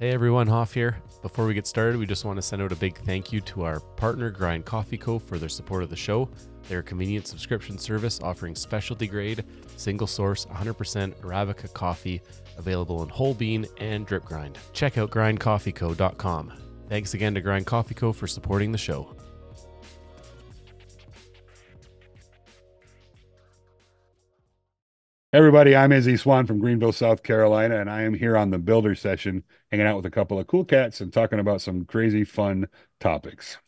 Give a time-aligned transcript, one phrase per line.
[0.00, 1.00] Hey everyone, Hoff here.
[1.22, 3.62] Before we get started, we just want to send out a big thank you to
[3.62, 6.28] our partner, Grind Coffee Co., for their support of the show.
[6.68, 9.44] They're a convenient subscription service offering specialty grade,
[9.76, 12.20] single source, 100% Arabica coffee
[12.58, 14.58] available in whole bean and drip grind.
[14.72, 16.52] Check out grindcoffeeco.com.
[16.88, 18.12] Thanks again to Grind Coffee Co.
[18.12, 19.14] for supporting the show.
[25.34, 28.94] Everybody, I'm Izzy Swan from Greenville, South Carolina, and I am here on the Builder
[28.94, 32.68] Session, hanging out with a couple of cool cats and talking about some crazy fun
[33.00, 33.58] topics.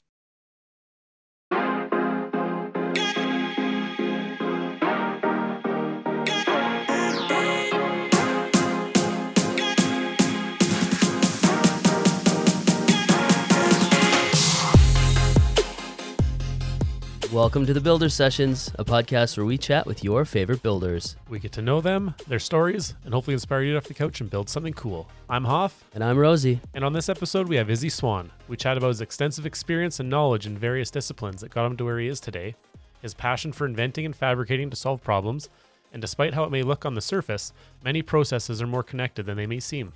[17.37, 21.17] Welcome to the Builder Sessions, a podcast where we chat with your favorite builders.
[21.29, 24.23] We get to know them, their stories, and hopefully inspire you to off the couch
[24.23, 25.07] and build something cool.
[25.29, 26.63] I'm Hoff, And I'm Rosie.
[26.73, 28.31] and on this episode, we have Izzy Swan.
[28.49, 31.85] We chat about his extensive experience and knowledge in various disciplines that got him to
[31.85, 32.55] where he is today,
[33.03, 35.51] his passion for inventing and fabricating to solve problems,
[35.93, 37.53] and despite how it may look on the surface,
[37.85, 39.93] many processes are more connected than they may seem.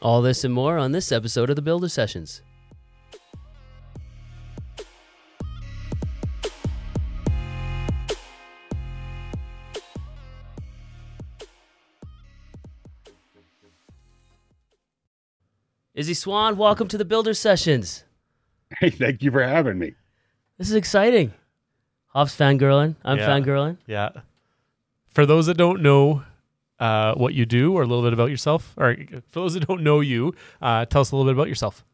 [0.00, 2.42] All this and more on this episode of the Builder Sessions.
[15.98, 18.04] Izzy Swan, welcome to the Builder Sessions.
[18.78, 19.94] Hey, thank you for having me.
[20.58, 21.32] This is exciting.
[22.08, 22.94] Hoff's fangirling.
[23.04, 23.26] I'm Yeah.
[23.26, 23.78] fangirling.
[23.88, 24.10] Yeah.
[25.08, 26.22] For those that don't know
[26.78, 28.94] uh, what you do or a little bit about yourself, or
[29.30, 31.84] for those that don't know you, uh, tell us a little bit about yourself.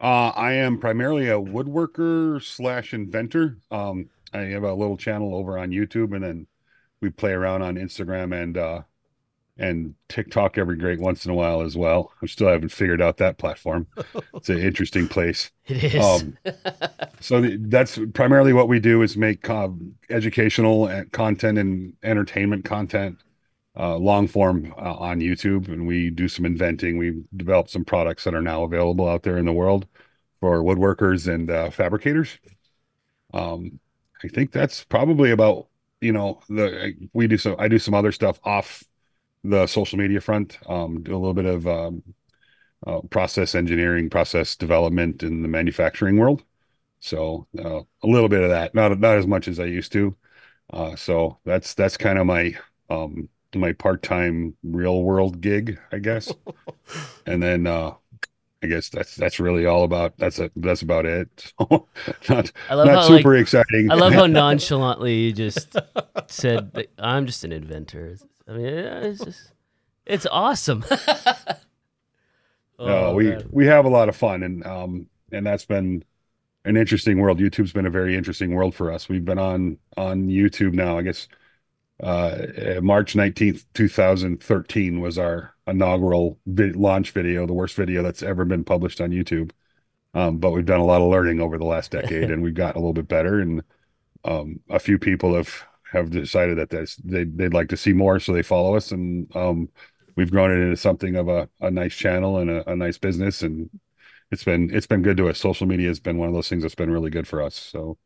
[0.00, 3.58] Uh, I am primarily a woodworker slash inventor.
[3.70, 6.46] Um, I have a little channel over on YouTube, and then
[7.02, 8.82] we play around on Instagram and uh,
[9.58, 12.12] and TikTok every great once in a while as well.
[12.22, 13.88] I still haven't figured out that platform.
[14.34, 15.50] It's an interesting place.
[15.68, 16.02] It is.
[16.02, 16.38] Um,
[17.20, 19.68] so the, that's primarily what we do is make uh,
[20.08, 23.18] educational content and entertainment content,
[23.78, 26.96] uh, long form uh, on YouTube, and we do some inventing.
[26.96, 29.86] We've developed some products that are now available out there in the world
[30.40, 32.38] for woodworkers and uh, fabricators.
[33.34, 33.78] Um,
[34.24, 35.66] I think that's probably about
[36.00, 38.84] you know the we do some I do some other stuff off
[39.48, 40.58] the social media front.
[40.68, 42.02] Um, do a little bit of um,
[42.86, 46.44] uh, process engineering, process development in the manufacturing world.
[47.00, 50.16] So uh, a little bit of that, not not as much as I used to.
[50.72, 52.54] Uh, so that's that's kind of my
[52.90, 56.32] um, my part time real world gig, I guess.
[57.26, 57.94] and then uh,
[58.62, 61.52] I guess that's that's really all about that's a, that's about it.
[61.62, 61.86] So
[62.28, 63.90] not I love not how super like, exciting.
[63.90, 65.76] I love how nonchalantly you just
[66.26, 68.16] said that I'm just an inventor.
[68.48, 69.52] I mean, it's just
[70.06, 70.84] it's awesome.
[72.84, 73.42] No, Oh, we man.
[73.50, 76.04] we have a lot of fun, and um, and that's been
[76.64, 77.40] an interesting world.
[77.40, 79.08] YouTube's been a very interesting world for us.
[79.08, 80.98] We've been on on YouTube now.
[80.98, 81.28] I guess
[82.02, 87.76] uh, uh, March nineteenth, two thousand thirteen, was our inaugural vid- launch video, the worst
[87.76, 89.52] video that's ever been published on YouTube.
[90.14, 92.76] Um, but we've done a lot of learning over the last decade, and we've gotten
[92.78, 93.40] a little bit better.
[93.40, 93.62] And
[94.24, 98.20] um, a few people have have decided that that's, they they'd like to see more,
[98.20, 99.68] so they follow us, and um,
[100.16, 103.42] we've grown it into something of a, a nice channel and a, a nice business
[103.42, 103.70] and
[104.30, 106.62] it's been it's been good to us social media has been one of those things
[106.62, 107.96] that's been really good for us so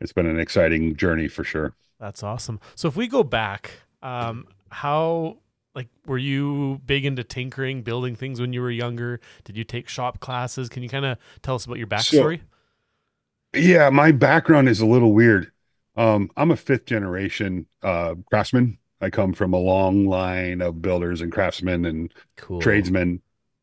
[0.00, 2.60] it's been an exciting journey for sure That's awesome.
[2.74, 3.70] So if we go back,
[4.02, 5.38] um, how
[5.74, 9.20] like were you big into tinkering, building things when you were younger?
[9.44, 10.68] Did you take shop classes?
[10.68, 12.40] Can you kind of tell us about your backstory?
[13.54, 15.51] yeah my background is a little weird
[15.96, 21.20] um i'm a fifth generation uh craftsman i come from a long line of builders
[21.20, 22.60] and craftsmen and cool.
[22.60, 23.20] tradesmen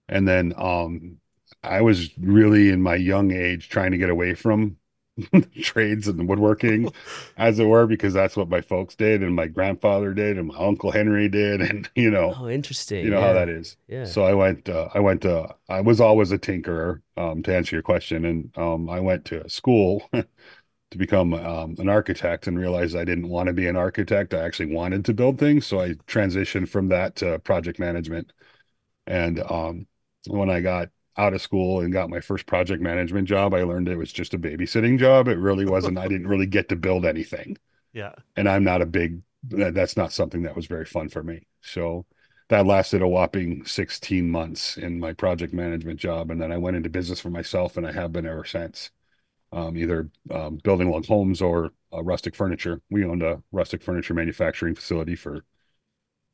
[0.08, 1.18] and then um
[1.64, 4.78] i was really in my young age trying to get away from
[5.62, 6.90] trades and woodworking
[7.38, 10.56] as it were because that's what my folks did and my grandfather did and my
[10.58, 13.04] uncle henry did and you know Oh, interesting.
[13.04, 13.28] you know yeah.
[13.28, 14.06] how that is Yeah.
[14.06, 17.76] so i went uh, i went to i was always a tinkerer um to answer
[17.76, 20.10] your question and um i went to school
[20.92, 24.40] to become um, an architect and realized i didn't want to be an architect i
[24.44, 28.32] actually wanted to build things so i transitioned from that to project management
[29.08, 29.88] and um
[30.28, 33.90] when i got out of school and got my first project management job i learned
[33.90, 37.06] it was just a babysitting job it really wasn't i didn't really get to build
[37.06, 37.58] anything
[37.94, 38.16] Yeah.
[38.36, 41.48] and I'm not a big that's not something that was very fun for me.
[41.62, 42.06] So
[42.50, 46.30] that lasted a whopping 16 months in my project management job.
[46.32, 48.92] And then I went into business for myself and I have been ever since.
[49.52, 52.82] Um, either um, building log homes or uh, rustic furniture.
[52.92, 55.44] We owned a rustic furniture manufacturing facility for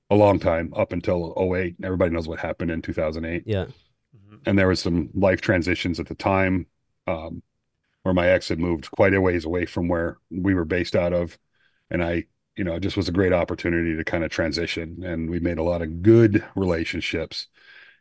[0.09, 1.75] a long time up until 08.
[1.83, 3.43] Everybody knows what happened in 2008.
[3.45, 3.65] Yeah.
[4.45, 6.67] And there was some life transitions at the time
[7.07, 7.41] um,
[8.03, 11.13] where my ex had moved quite a ways away from where we were based out
[11.13, 11.37] of.
[11.89, 12.25] And I,
[12.55, 15.03] you know, it just was a great opportunity to kind of transition.
[15.03, 17.47] And we made a lot of good relationships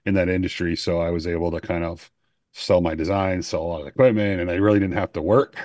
[0.04, 0.76] in that industry.
[0.76, 2.10] So I was able to kind of
[2.54, 5.56] sell my designs, sell a lot of equipment, and I really didn't have to work.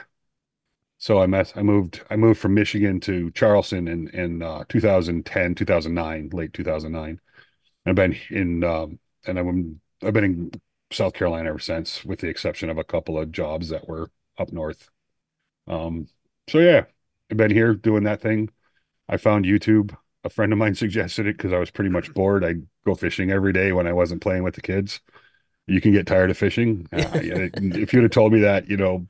[0.97, 5.55] So I met, I moved, I moved from Michigan to Charleston in in uh, 2010,
[5.55, 7.21] 2009, late 2009.
[7.85, 10.51] I've been in, um, and I'm, I've been in
[10.91, 14.51] South Carolina ever since, with the exception of a couple of jobs that were up
[14.51, 14.89] north.
[15.67, 16.07] Um,
[16.49, 16.85] so yeah,
[17.31, 18.49] I've been here doing that thing.
[19.09, 19.95] I found YouTube.
[20.23, 22.43] A friend of mine suggested it because I was pretty much bored.
[22.45, 25.01] I'd go fishing every day when I wasn't playing with the kids.
[25.69, 26.87] You can get tired of fishing.
[26.91, 29.07] Uh, if you'd have told me that, you know,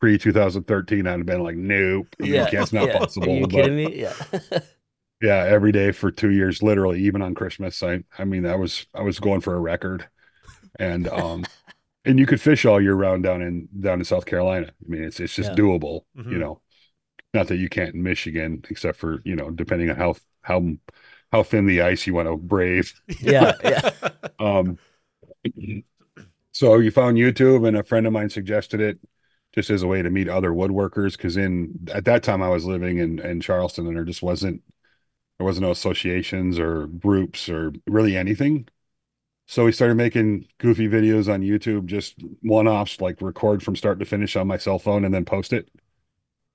[0.00, 2.08] pre 2013, I'd have been like, nope.
[2.20, 2.48] I mean, Yeah.
[2.52, 2.98] it's not yeah.
[2.98, 3.30] possible.
[3.30, 4.00] Are you but- kidding me?
[4.02, 4.14] Yeah.
[5.22, 7.82] yeah, every day for two years, literally, even on Christmas.
[7.82, 10.08] I, I mean, I was, I was going for a record,
[10.78, 11.44] and um,
[12.04, 14.66] and you could fish all year round down in down in South Carolina.
[14.68, 15.56] I mean, it's it's just Yeah.
[15.56, 16.32] doable, Mhm.
[16.32, 16.60] you know.
[17.34, 20.62] Not that you can't in Michigan, except for you know, depending on how how
[21.30, 22.92] how thin the ice you want to brave.
[23.20, 23.54] Yeah.
[23.64, 23.90] Yeah.
[24.38, 24.76] Um,
[26.52, 28.98] so you found YouTube, and a friend of mine suggested it
[29.54, 31.16] just as a way to meet other woodworkers.
[31.16, 34.62] Because in at that time, I was living in in Charleston, and there just wasn't
[35.38, 38.68] there wasn't no associations or groups or really anything.
[39.46, 43.98] So we started making goofy videos on YouTube, just one offs, like record from start
[43.98, 45.68] to finish on my cell phone and then post it.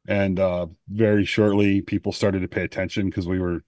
[0.08, 3.64] And uh, very shortly, people started to pay attention because we were,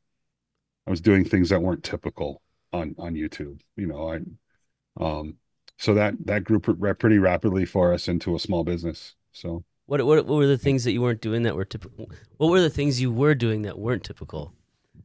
[0.87, 2.41] I was doing things that weren't typical
[2.71, 3.61] on on YouTube.
[3.75, 5.37] You know, I, um,
[5.79, 9.15] so that that grew pr- pretty rapidly for us into a small business.
[9.33, 12.09] So What, what what were the things that you weren't doing that were typical?
[12.37, 14.53] What were the things you were doing that weren't typical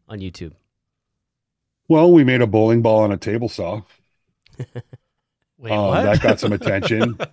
[0.08, 0.54] on YouTube?
[1.88, 3.82] well, we made a bowling ball on a table saw.
[5.58, 6.02] Wait, what?
[6.02, 7.18] that got some attention.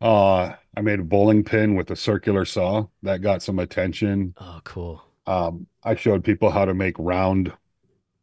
[0.00, 4.34] Uh, I made a bowling pin with a circular saw that got some attention.
[4.38, 5.02] Oh, cool.
[5.26, 7.52] Um, I showed people how to make round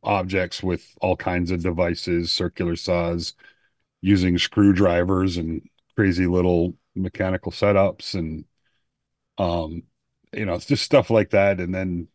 [0.03, 3.35] objects with all kinds of devices, circular saws,
[4.05, 8.45] using screwdrivers and crazy little mechanical setups and
[9.37, 9.83] um,
[10.33, 11.59] you know, it's just stuff like that.
[11.59, 12.07] And then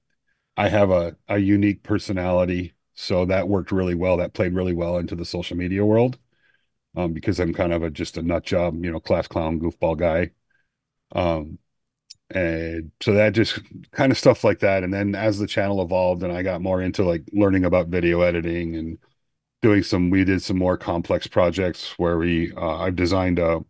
[0.57, 4.19] I have a, a unique personality, so that worked really well.
[4.19, 6.19] That played really well into the social media world.
[6.97, 9.99] Um, because I'm kind of a just a nut job, you know, class clown, goofball
[9.99, 10.31] guy.
[11.13, 11.59] Um,
[12.31, 13.61] and so that just
[13.93, 14.85] kind of stuff like that.
[14.85, 18.23] And then as the channel evolved and I got more into like learning about video
[18.23, 18.99] editing and
[19.63, 23.61] doing some, we did some more complex projects where we, uh, I've designed a,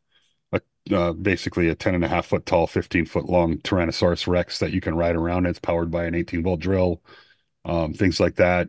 [0.53, 0.61] a
[0.93, 4.73] uh, basically a 10 and a half foot tall, 15 foot long Tyrannosaurus Rex that
[4.73, 5.47] you can ride around.
[5.47, 7.03] It's powered by an 18 volt drill,
[7.65, 8.69] um, things like that.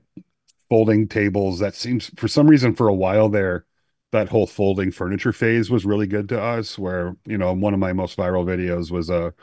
[0.69, 1.59] Folding tables.
[1.59, 3.65] That seems for some reason for a while there,
[4.11, 6.79] that whole folding furniture phase was really good to us.
[6.79, 9.33] Where, you know, one of my most viral videos was a,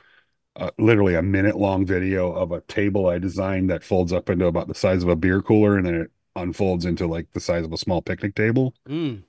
[0.78, 4.68] literally a minute long video of a table I designed that folds up into about
[4.68, 6.10] the size of a beer cooler and then it
[6.42, 8.74] unfolds into like the size of a small picnic table.
[8.88, 9.24] Mm.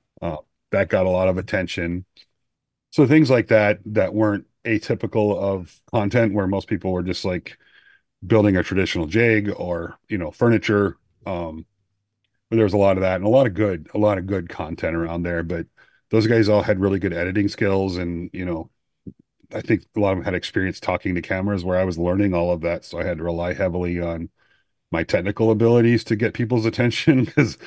[0.71, 2.05] That got a lot of attention.
[2.91, 7.57] So things like that that weren't atypical of content where most people were just like
[8.25, 10.97] building a traditional jig or, you know, furniture.
[11.25, 11.65] Um,
[12.49, 14.27] but there was a lot of that and a lot of good, a lot of
[14.27, 15.41] good content around there.
[15.43, 15.65] But
[16.09, 18.69] those guys all had really good editing skills and, you know,
[19.53, 22.35] I think a lot of them had experience talking to cameras where I was learning
[22.35, 22.85] all of that.
[22.85, 24.29] So I had to rely heavily on
[24.91, 27.57] my technical abilities to get people's attention because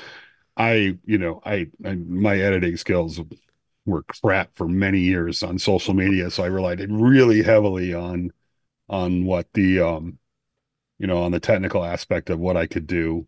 [0.57, 3.21] I, you know, I, I my editing skills
[3.87, 6.31] were crap for many years on social media.
[6.31, 8.33] So I relied really heavily on
[8.88, 10.19] on what the um
[10.99, 13.26] you know, on the technical aspect of what I could do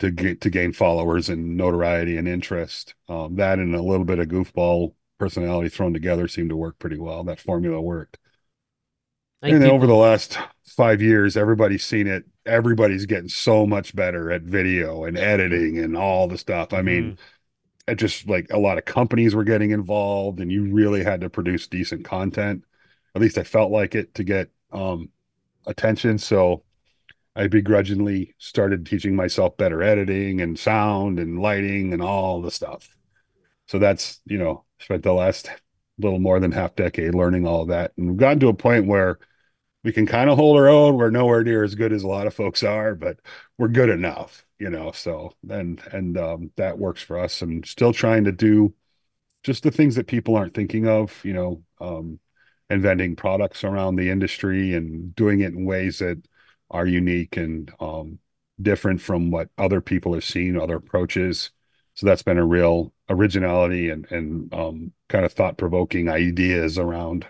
[0.00, 2.94] to get to gain followers and notoriety and interest.
[3.08, 6.98] Um, that and a little bit of goofball personality thrown together seemed to work pretty
[6.98, 7.24] well.
[7.24, 8.18] That formula worked.
[9.42, 12.24] And then over the last five years, everybody's seen it.
[12.46, 16.72] Everybody's getting so much better at video and editing and all the stuff.
[16.72, 17.18] I mean,
[17.86, 21.30] it just like a lot of companies were getting involved, and you really had to
[21.30, 22.64] produce decent content.
[23.14, 25.10] At least I felt like it to get um,
[25.66, 26.18] attention.
[26.18, 26.62] So
[27.34, 32.96] I begrudgingly started teaching myself better editing and sound and lighting and all the stuff.
[33.66, 35.50] So that's, you know, spent the last
[35.98, 37.92] little more than half decade learning all that.
[37.96, 39.18] And we've gotten to a point where
[39.84, 40.96] we can kind of hold our own.
[40.96, 43.18] We're nowhere near as good as a lot of folks are, but
[43.58, 44.92] we're good enough, you know.
[44.92, 47.42] So and and um, that works for us.
[47.42, 48.74] And still trying to do
[49.44, 52.18] just the things that people aren't thinking of, you know, um,
[52.70, 56.20] inventing products around the industry and doing it in ways that
[56.70, 58.18] are unique and um,
[58.60, 61.50] different from what other people are seeing, other approaches.
[61.94, 67.26] So that's been a real originality and and um, kind of thought provoking ideas around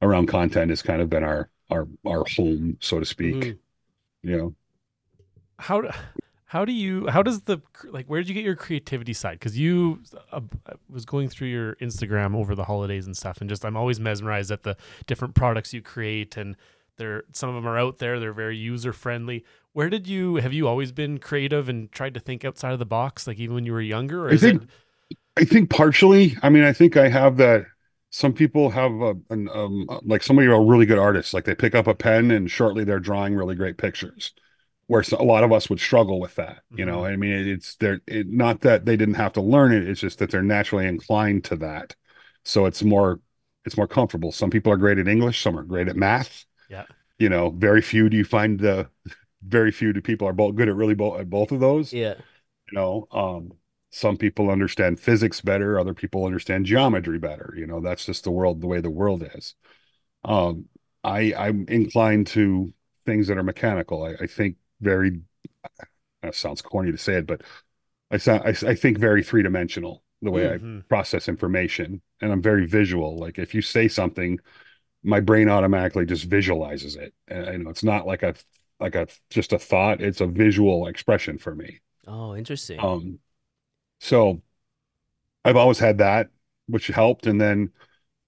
[0.00, 3.34] around content has kind of been our our our home, so to speak.
[3.34, 3.58] Mhm.
[4.22, 4.54] You know,
[5.58, 5.82] how
[6.46, 9.58] how do you how does the like where did you get your creativity side because
[9.58, 10.00] you
[10.32, 13.76] uh, I was going through your instagram over the holidays and stuff and just i'm
[13.76, 14.76] always mesmerized at the
[15.06, 16.56] different products you create and
[16.98, 20.52] they're some of them are out there they're very user friendly where did you have
[20.52, 23.64] you always been creative and tried to think outside of the box like even when
[23.64, 24.68] you were younger or I is think- it
[25.38, 26.36] I think partially.
[26.42, 27.64] I mean, I think I have that.
[28.12, 31.54] Some people have a, an um like somebody are a really good artist, like they
[31.54, 34.32] pick up a pen and shortly they're drawing really great pictures.
[34.88, 37.04] Where a lot of us would struggle with that, you know.
[37.06, 40.00] I mean, it, it's they're it, not that they didn't have to learn it; it's
[40.00, 41.96] just that they're naturally inclined to that.
[42.44, 43.20] So it's more
[43.64, 44.32] it's more comfortable.
[44.32, 46.44] Some people are great at English, some are great at math.
[46.68, 46.84] Yeah.
[47.18, 48.90] You know, very few do you find the
[49.42, 52.14] very few do people are both good at really both at both of those Yeah.
[52.70, 53.52] you know um
[53.92, 58.32] some people understand physics better other people understand geometry better you know that's just the
[58.32, 59.56] world the way the world is.
[60.24, 60.66] Um
[61.04, 62.72] i i'm inclined to
[63.06, 64.04] things that are mechanical.
[64.04, 65.20] I, I think very
[66.22, 67.42] that sounds corny to say it but
[68.10, 70.82] i sound I, I think very three-dimensional the way i Mhm.
[70.88, 73.18] process information and i'm very visual.
[73.18, 74.38] Like if you say something
[75.04, 77.14] my brain automatically just visualizes it.
[77.28, 78.34] And you know it's not like a
[78.80, 81.80] like a just a thought it's a visual expression for me.
[82.06, 82.92] Oh, interesting.
[82.92, 83.18] um,
[84.02, 84.42] so
[85.44, 86.30] I've always had that,
[86.66, 87.26] which helped.
[87.26, 87.72] And then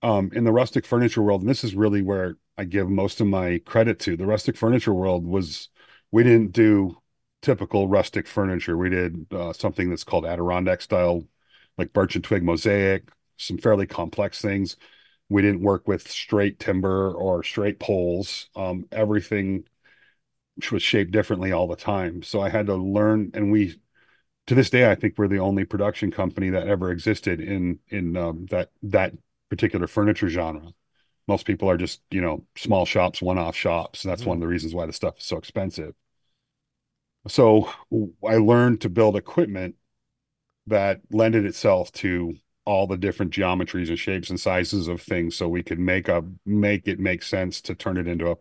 [0.02, 3.26] um, in the rustic furniture world, and this is really where I give most of
[3.26, 5.68] my credit to, the rustic furniture world was
[6.12, 6.98] we didn't do
[7.42, 8.76] typical rustic furniture.
[8.76, 11.24] We did uh, something that's called Adirondack style,
[11.78, 14.76] like birch and twig mosaic, some fairly complex things.
[15.28, 18.48] We didn't work with straight timber or straight poles.
[18.56, 19.64] Um, everything
[20.70, 22.22] was shaped differently all the time.
[22.22, 23.80] So I had to learn, and we
[24.46, 28.16] to this day, I think we're the only production company that ever existed in in
[28.16, 29.14] um, that that
[29.48, 30.72] particular furniture genre.
[31.26, 34.04] Most people are just you know small shops, one-off shops.
[34.04, 35.94] And that's one of the reasons why the stuff is so expensive.
[37.26, 37.70] So
[38.26, 39.76] I learned to build equipment
[40.66, 42.34] that lended itself to
[42.66, 46.24] all the different geometries and shapes and sizes of things, so we could make a
[46.46, 48.36] make it make sense to turn it into a.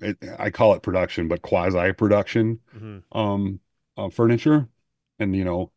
[0.00, 3.02] It, I call it production, but quasi production Mhm.
[3.12, 3.60] um
[3.96, 4.68] uh, furniture
[5.20, 5.72] and you know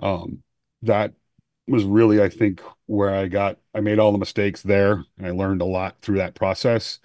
[0.00, 0.42] um
[0.82, 1.14] that
[1.68, 5.30] was really I think where I got I made all the mistakes there and I
[5.30, 6.98] learned a lot through that process.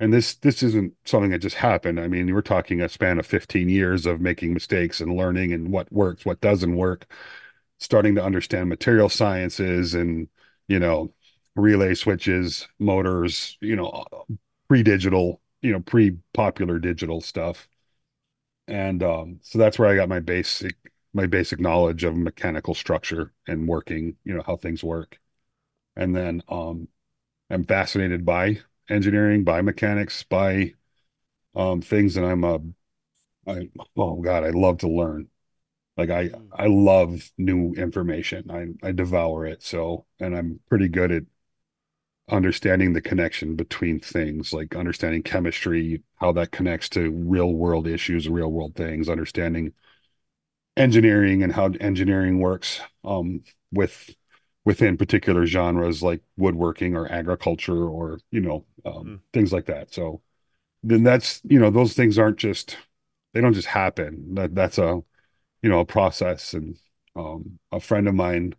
[0.00, 2.00] And this this isn't something that just happened.
[2.00, 5.72] I mean we're talking a span of 15 years of making mistakes and learning and
[5.72, 7.06] what works what doesn't work
[7.78, 10.28] starting to understand material sciences and
[10.68, 11.12] you know
[11.56, 14.04] relay switches motors you know
[14.68, 17.68] pre-digital you know pre-popular digital stuff.
[18.66, 20.76] And um, so that's where I got my basic
[21.14, 25.18] my basic knowledge of mechanical structure and working, you know, how things work.
[25.96, 26.88] And then um,
[27.50, 28.60] I'm fascinated by
[28.90, 30.74] engineering, by mechanics, by
[31.54, 32.60] um, things, and I'm a
[33.46, 35.28] I oh God, I love to learn.
[35.96, 38.50] Like I I love new information.
[38.50, 39.62] I I devour it.
[39.62, 41.24] So, and I'm pretty good at
[42.30, 48.28] understanding the connection between things, like understanding chemistry, how that connects to real world issues,
[48.28, 49.72] real world things, understanding
[50.78, 53.42] engineering and how engineering works um,
[53.72, 54.14] with
[54.64, 59.20] within particular genres like woodworking or agriculture or you know um, Mm.
[59.32, 59.92] things like that.
[59.94, 60.22] So
[60.82, 62.76] then that's you know those things aren't just
[63.34, 64.34] they don't just happen.
[64.36, 65.02] That that's a
[65.62, 66.54] you know a process.
[66.54, 66.78] And
[67.16, 68.54] um, a friend of mine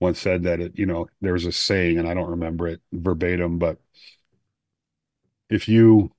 [0.00, 3.58] once said that it, you know, there's a saying, and I don't remember it verbatim,
[3.58, 3.78] but
[5.50, 6.12] if you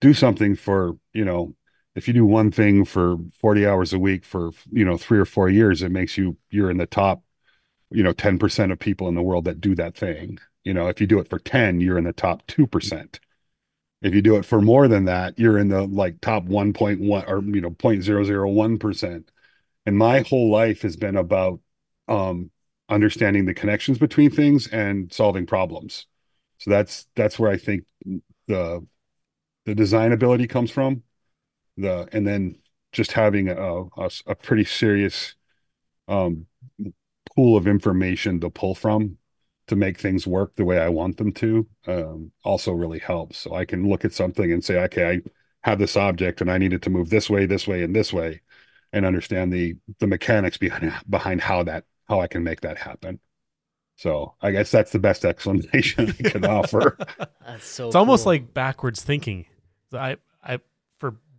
[0.00, 1.55] do something for, you know,
[1.96, 5.24] if you do one thing for 40 hours a week for, you know, three or
[5.26, 7.24] four years, it makes you, you're in the top,
[7.90, 10.38] you know, 10% of people in the world that do that thing.
[10.64, 13.20] You know, if you do it for 10, you're in the top 2%.
[14.02, 17.42] If you do it for more than that, you're in the like top 1.1 or,
[17.42, 19.30] you know, 0.001%.
[19.86, 21.60] And my whole life has been about,
[22.08, 22.50] um,
[22.88, 26.06] understanding the connections between things and solving problems.
[26.58, 27.84] So that's that's where I think
[28.48, 28.86] the
[29.66, 31.02] the design ability comes from.
[31.76, 32.58] The and then
[32.92, 35.34] just having a a, a pretty serious
[36.08, 36.46] um
[37.34, 39.18] pool of information to pull from
[39.68, 43.38] to make things work the way I want them to um also really helps.
[43.38, 45.22] So I can look at something and say, okay, I
[45.68, 48.12] have this object and I need it to move this way, this way, and this
[48.12, 48.42] way,
[48.92, 53.20] and understand the the mechanics behind behind how that how I can make that happen.
[53.96, 56.98] So I guess that's the best explanation I can offer.
[57.44, 59.46] That's so it's almost like backwards thinking.
[59.92, 60.62] I I for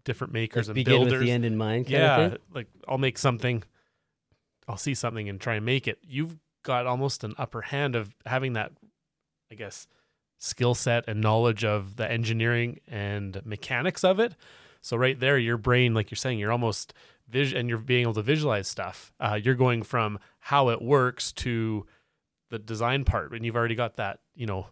[0.07, 1.11] different makers Like and begin builders.
[1.19, 1.85] with the end in mind.
[1.85, 2.41] Kind yeah, Of thing?
[2.55, 3.61] like I'll make something,
[4.67, 5.99] I'll see something and try and make it.
[6.01, 8.71] You've got almost an upper hand of having that,
[9.51, 9.87] I guess,
[10.39, 14.33] skill set and knowledge of the engineering and mechanics of it.
[14.81, 16.93] So right there, your brain, like you're saying, you're almost
[17.27, 19.11] vis- and you're being able to visualize stuff.
[19.19, 21.85] Uh, you're going from how it works to
[22.49, 24.67] the design part, and you've already got that, you know,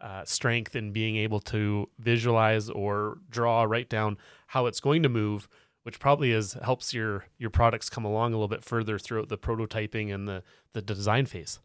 [0.00, 4.16] uh, strength in being able to visualize or draw, write down
[4.48, 5.48] how it's going to move,
[5.82, 9.38] which probably is helps your your products come along a little bit further throughout the
[9.38, 11.60] prototyping and the the design phase.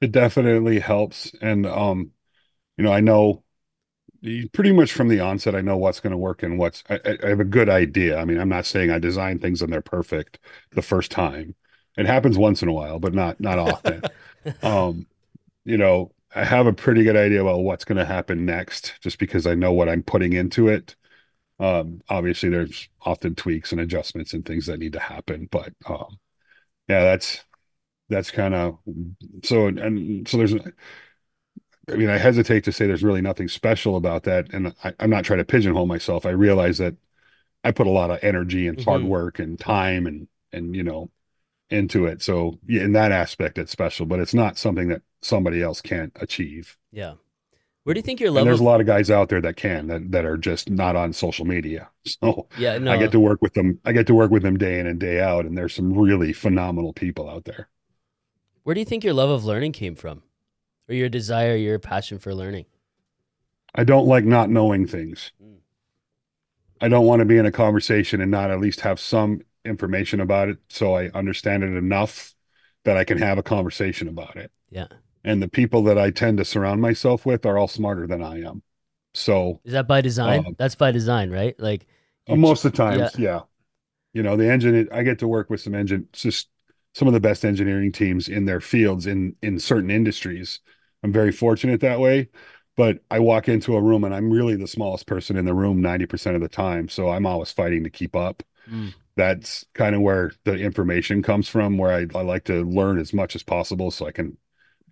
[0.00, 1.32] It definitely helps.
[1.40, 2.12] And um,
[2.76, 3.42] you know, I know
[4.52, 7.28] pretty much from the onset, I know what's going to work and what's I, I
[7.28, 8.18] have a good idea.
[8.18, 10.38] I mean, I'm not saying I design things and they're perfect
[10.72, 11.54] the first time.
[11.96, 14.02] It happens once in a while, but not not often.
[14.62, 15.06] um,
[15.64, 19.18] you know, I have a pretty good idea about what's going to happen next, just
[19.18, 20.96] because I know what I'm putting into it.
[21.60, 26.18] Um, obviously, there's often tweaks and adjustments and things that need to happen, but um,
[26.88, 27.44] yeah, that's
[28.08, 28.78] that's kind of
[29.44, 30.54] so and so there's
[31.90, 34.52] I mean, I hesitate to say there's really nothing special about that.
[34.52, 36.24] And I, am not trying to pigeonhole myself.
[36.24, 36.94] I realize that
[37.62, 39.08] I put a lot of energy and hard Mhm.
[39.08, 41.10] work and time and, and, you know,
[41.70, 42.22] into it.
[42.22, 46.12] So yeah, in that aspect, it's special, but it's not something that somebody else can't
[46.16, 46.76] achieve.
[46.92, 47.14] Yeah.
[47.84, 48.44] Where do you think your And level?
[48.44, 51.12] there's a lot of guys out there that can, that, that are just not on
[51.12, 51.90] social media.
[52.06, 52.92] So yeah, no.
[52.92, 53.80] I get to work with them.
[53.84, 55.46] I get to work with them day in and day out.
[55.46, 57.68] And there's some really phenomenal people out there.
[58.62, 60.22] where do you think your love of learning came from,
[60.88, 62.66] or your desire, your passion for learning?
[63.72, 65.30] I don't like not knowing things.
[65.40, 65.58] Mm.
[66.80, 70.20] I don't want to be in a conversation and not at least have some information
[70.20, 72.34] about it so I understand it enough
[72.84, 74.50] that I can have a conversation about it.
[74.70, 74.88] Yeah.
[75.24, 78.42] And the people that I tend to surround myself with are all smarter than I
[78.42, 78.62] am.
[79.14, 80.44] So Is that by design?
[80.46, 81.58] Um, That's by design, right?
[81.58, 81.86] Like
[82.28, 83.40] most of the times, yeah.
[84.12, 86.48] You know, the engine I get to work with some engine just
[86.94, 90.60] some of the best engineering teams in their fields in in certain industries.
[91.02, 92.28] I'm very fortunate that way.
[92.76, 95.80] But I walk into a room and I'm really the smallest person in the room
[95.80, 96.88] 90% of the time.
[96.88, 98.42] So I'm always fighting to keep up.
[98.68, 98.94] Mm.
[99.16, 103.12] That's kind of where the information comes from, where I, I like to learn as
[103.12, 104.38] much as possible so I can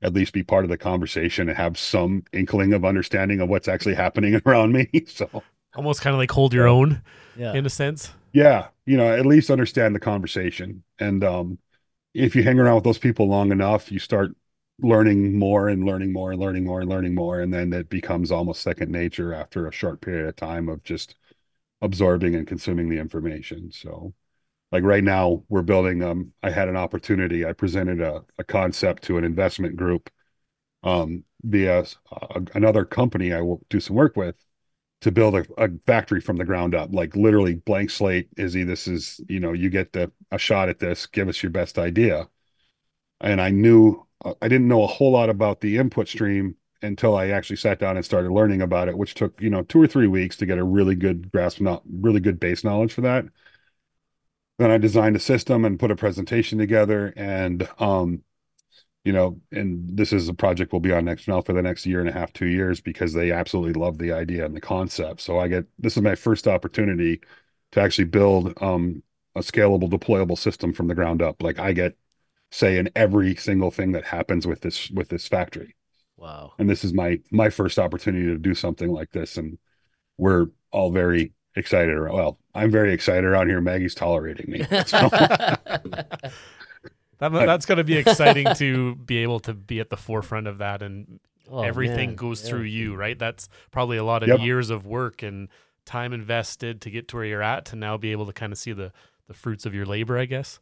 [0.03, 3.69] at least be part of the conversation and have some inkling of understanding of what's
[3.69, 4.89] actually happening around me.
[5.07, 7.03] So Almost kind of like hold your own
[7.35, 8.13] yeah, in a sense.
[8.33, 10.85] yeah, you know, at least understand the conversation.
[10.99, 11.59] And um,
[12.15, 14.33] if you hang around with those people long enough, you start
[14.81, 17.41] learning more and learning more and learning more and learning more.
[17.41, 21.17] And then it becomes almost second nature after a short period of time of just
[21.83, 23.73] absorbing and consuming the information.
[23.73, 24.15] So,
[24.73, 26.03] like right now, we're building.
[26.03, 27.45] Um, I had an opportunity.
[27.45, 30.11] I presented a, a concept to an investment group
[30.83, 34.35] um, via uh, another company I will do some work with
[35.03, 38.29] to build a, a factory from the ground up, like literally blank slate.
[38.37, 41.51] Izzy, this is, you know, you get the, a shot at this, give us your
[41.51, 42.29] best idea.
[43.21, 47.17] And I knew, uh, I didn't know a whole lot about the input stream until
[47.17, 49.87] I actually sat down and started learning about it, which took, you know, two or
[49.87, 53.27] three weeks to get a really good grasp, not really good base knowledge for that.
[54.59, 58.23] Then I designed a system and put a presentation together and, um,
[59.05, 61.87] you know, and this is a project we'll be on next now for the next
[61.87, 65.21] year and a half, two years, because they absolutely love the idea and the concept.
[65.21, 67.21] So I get this is my first opportunity
[67.73, 69.03] to actually build um,
[69.35, 71.43] a scalable, deployable system from the ground up.
[71.43, 71.97] Like I get
[72.53, 75.75] say in every single thing that happens with this with this factory.
[76.17, 76.53] wow.
[76.59, 79.59] And this is my my first opportunity to do something like this, and
[80.19, 81.95] we're all very excited.
[81.95, 82.15] around.
[82.15, 83.61] Well, I'm very excited around here.
[83.61, 84.67] Maggie's tolerating me.
[84.87, 85.09] So,
[87.19, 90.59] That, that's going to be exciting to be able to be at the forefront of
[90.59, 92.49] that and Oh, everything man, goes yeah.
[92.49, 93.19] through you, right?
[93.19, 94.39] That's probably a lot of Yep.
[94.39, 95.49] years of work and
[95.85, 98.59] time invested to get to where you're at to now be able to kind of
[98.59, 98.93] see the
[99.29, 100.59] the fruits of your labor, I guess.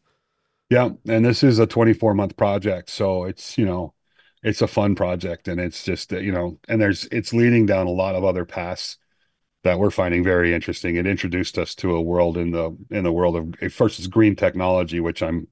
[0.69, 3.93] Yeah, and this is a 24 month project, so it's, you know,
[4.43, 7.87] it's a fun project and it's just, uh, you know, and there's it's leading down
[7.87, 8.97] a lot of other paths
[9.63, 10.95] that we're finding very interesting.
[10.95, 14.35] It introduced us to a world in the in the world of first is green
[14.35, 15.47] technology, which I'm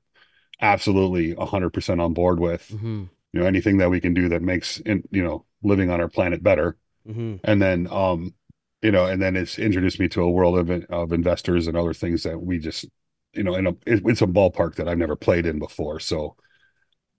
[0.61, 2.69] absolutely 100% on board with.
[2.69, 6.01] hmm You know, anything that we can do that makes in, you know, living on
[6.01, 6.77] our planet better.
[7.05, 8.33] hmm And then um
[8.81, 11.93] you know, and then it's introduced me to a world of of investors and other
[11.93, 12.85] things that we just,
[13.33, 15.99] you know, in a it, it's a ballpark that I've never played in before.
[15.99, 16.35] So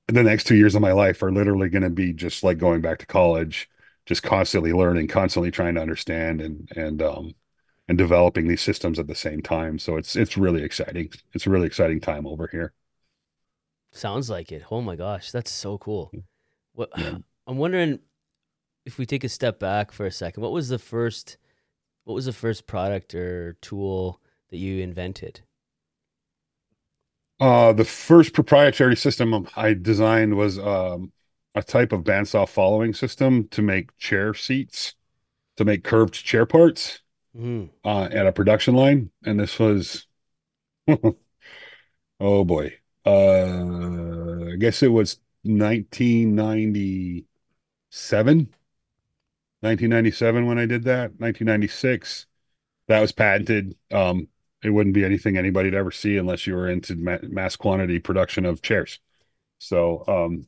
[0.08, 2.80] the next two years of my life are literally going to be just like going
[2.80, 3.68] back to college,
[4.10, 7.34] just constantly learning, constantly trying to understand and and um
[7.88, 9.78] and developing these systems at the same time.
[9.80, 11.10] So it's it's really exciting.
[11.34, 12.74] It's a really exciting time over here.
[13.92, 14.64] Sounds like it.
[14.70, 16.14] Oh my gosh, that's so cool.
[16.74, 17.18] What Yeah.
[17.46, 18.00] I'm wondering
[18.86, 21.38] if we take a step back for a second, what was the first
[22.04, 24.20] what was the first product or tool
[24.50, 25.42] that you invented?
[27.38, 31.12] Uh, the first proprietary system I designed was um,
[31.54, 34.94] a type of bandsaw following system to make chair seats,
[35.56, 37.00] to make curved chair parts
[37.36, 37.70] Mm.
[37.84, 39.10] uh, at a production line.
[39.24, 40.06] And this was,
[42.20, 47.26] oh boy, uh, I guess it was 1997.
[49.60, 51.18] 1997 when I did that.
[51.20, 52.26] 1996.
[52.88, 53.76] That was patented.
[53.92, 54.28] Um,
[54.62, 58.44] it wouldn't be anything anybody'd ever see unless you were into ma- mass quantity production
[58.46, 59.00] of chairs.
[59.58, 60.46] So um,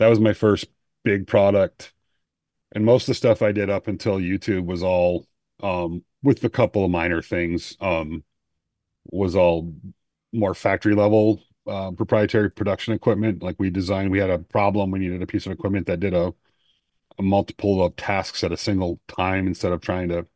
[0.00, 0.66] that was my first
[1.04, 1.92] big product.
[2.72, 5.26] And most of the stuff I did up until YouTube was all
[5.62, 8.24] um, with a couple of minor things, um,
[9.04, 9.74] was all
[10.32, 13.42] more factory level uh, proprietary production equipment.
[13.42, 16.14] Like we designed, we had a problem, we needed a piece of equipment that did
[16.14, 16.32] a,
[17.18, 20.26] a multiple of tasks at a single time instead of trying to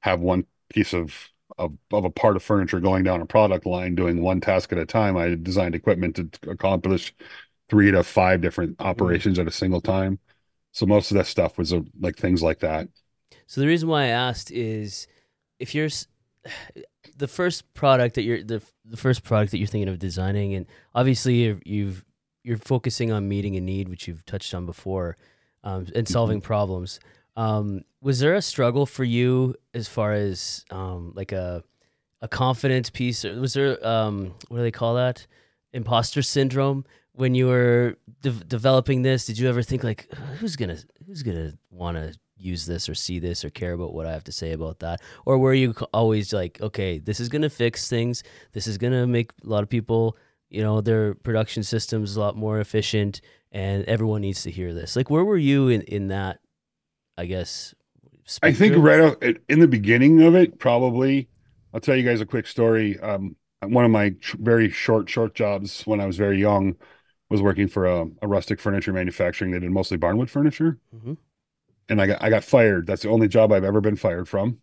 [0.00, 3.94] have one piece of, of of a part of furniture going down a product line
[3.94, 5.16] doing one task at a time.
[5.16, 7.14] I designed equipment to accomplish
[7.70, 10.18] three to five different operations at a single time.
[10.72, 12.88] So most of that stuff was uh, like things like that.
[13.46, 15.06] So the reason why I asked is
[15.58, 15.88] if you're
[17.16, 20.66] the first product that you're the the first product that you're thinking of designing, and
[20.94, 22.04] obviously you've, you've
[22.42, 25.16] you're focusing on meeting a need, which you've touched on before,
[25.62, 26.98] um, and solving problems.
[27.36, 31.62] Um, was there a struggle for you as far as um, like a
[32.20, 33.24] a confidence piece?
[33.24, 35.26] Or was there um, what do they call that?
[35.72, 39.26] Imposter syndrome when you were de- developing this?
[39.26, 43.18] Did you ever think like, who's gonna who's gonna want to use this or see
[43.18, 45.00] this or care about what I have to say about that?
[45.26, 48.22] Or were you always like, okay, this is gonna fix things.
[48.52, 50.16] This is gonna make a lot of people,
[50.48, 53.20] you know, their production systems a lot more efficient,
[53.52, 54.96] and everyone needs to hear this.
[54.96, 56.40] Like, where were you in in that?
[57.16, 57.74] I guess.
[58.42, 61.28] I think right out in the beginning of it, probably.
[61.74, 62.98] I'll tell you guys a quick story.
[63.00, 66.76] Um, one of my very short, short jobs when I was very young
[67.30, 69.52] was working for a, a rustic furniture manufacturing.
[69.52, 71.16] They did mostly barnwood furniture, Mhm.
[71.88, 72.86] and I got I got fired.
[72.86, 74.60] That's the only job I've ever been fired from.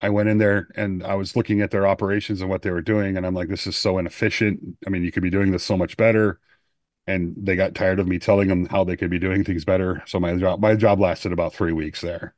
[0.00, 2.82] I went in there and I was looking at their operations and what they were
[2.82, 4.60] doing, and I'm like, this is so inefficient.
[4.86, 6.40] I mean, you could be doing this so much better.
[7.06, 10.02] And they got tired of me telling them how they could be doing things better.
[10.06, 12.34] So my job my job lasted about three weeks there.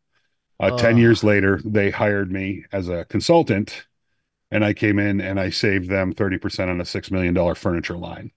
[0.60, 1.00] Uh, 10 Oh.
[1.00, 3.86] years later, they hired me as a consultant,
[4.50, 8.32] and I came in and I saved them 30% on a $6 million furniture line.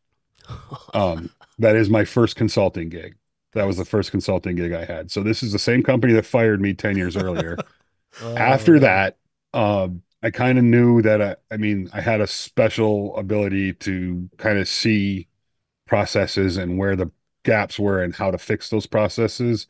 [0.93, 3.15] Um, that is my first consulting gig.
[3.53, 5.11] That was the first consulting gig I had.
[5.11, 7.61] So this is the same company that fired me 10 years earlier.
[8.37, 8.81] After Oh.
[8.81, 9.17] that,
[9.53, 14.29] um, I kind of knew that I, I mean, I had a special ability to
[14.37, 15.27] kind of see
[15.87, 17.11] processes and where the
[17.43, 19.67] gaps were and how to fix those processes.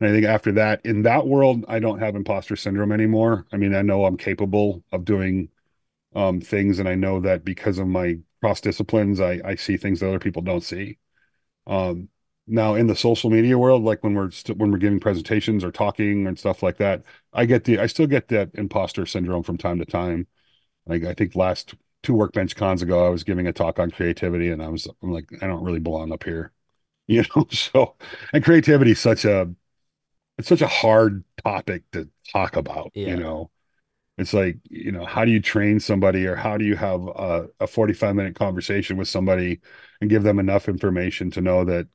[0.00, 3.46] And I think after that, in that world, I don't have imposter syndrome anymore.
[3.52, 5.50] I mean, I know I'm capable of doing
[6.14, 10.00] um, things, and I know that because of my cross disciplines, I, I see things
[10.00, 10.98] that other people don't see.
[11.66, 12.08] Um,
[12.46, 15.72] now, in the social media world, like when we're st- when we're giving presentations or
[15.72, 19.58] talking and stuff like that, I get the I still get that imposter syndrome from
[19.58, 20.28] time to time.
[20.86, 24.50] Like I think last two workbench cons ago, I was giving a talk on creativity,
[24.50, 26.52] and I was I'm like, I don't really belong up here,
[27.08, 27.46] you know.
[27.52, 27.96] So,
[28.32, 29.54] and creativity is such a
[30.38, 33.06] it's such a hard topic to talk about, Yeah.
[33.06, 33.50] you know.
[34.18, 37.48] It's like, you know, how do you train somebody or how do you have a,
[37.60, 39.60] a 45 minute conversation with somebody
[40.00, 41.88] and give them enough information to know that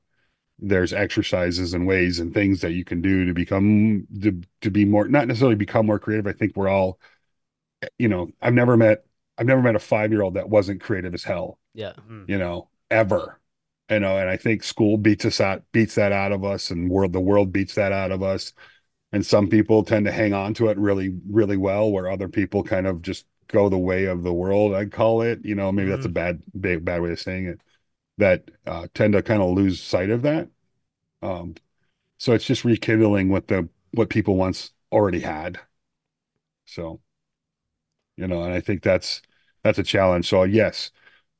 [0.59, 4.85] there's exercises and ways and things that you can do to become to, to be
[4.85, 6.27] more not necessarily become more creative.
[6.27, 6.99] I think we're all,
[7.97, 9.05] you know, I've never met
[9.37, 11.93] I've never met a five year old that wasn't creative as hell Yeah.
[11.93, 12.29] Mhm.
[12.29, 13.39] you know, ever.
[13.89, 16.89] You know, and I think school beats us out, beats that out of us, and
[16.89, 18.53] world the world beats that out of us.
[19.13, 22.63] And some people tend to hang on to it really, really well, where other people
[22.63, 25.43] kind of just go the way of the world, I'd call it.
[25.43, 27.61] You know, maybe that's a bad, bad, bad way of saying it.
[28.17, 30.49] That uh, tend to kind of lose sight of that.
[31.21, 31.55] Um,
[32.19, 35.59] so it's just rekindling what the what people once already had.
[36.65, 37.01] So,
[38.17, 39.21] you know, and I think that's
[39.63, 40.27] that's a challenge.
[40.29, 40.91] So yes,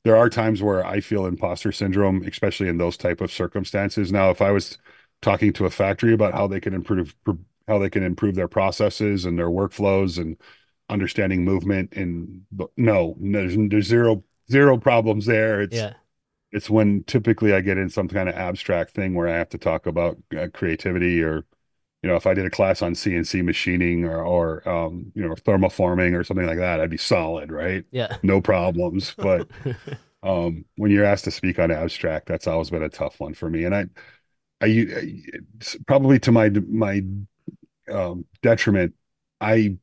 [0.04, 4.12] there are times where I feel imposter syndrome, especially in those type of circumstances.
[4.12, 4.78] Now, if I was
[5.22, 7.14] talking to a factory about how they can improve
[7.72, 10.36] how they can improve their processes and their workflows and
[10.88, 12.42] understanding movement, and
[12.76, 15.60] no, there's there's zero zero problems there.
[15.62, 15.94] It's Yeah.
[16.52, 19.58] it's when typically I get in some kind of abstract thing where I have to
[19.58, 21.46] talk about uh, creativity or
[22.02, 25.34] you know if I did a class on CNC machining or or um you know
[25.34, 28.18] thermoforming or something like that I'd be solid right Yeah.
[28.22, 29.48] no problems but
[30.22, 33.50] um when you're asked to speak on abstract that's always been a tough one for
[33.50, 33.86] me and I
[34.62, 35.22] I, I
[35.86, 37.02] probably to my my
[37.92, 38.94] um detriment
[39.40, 39.76] I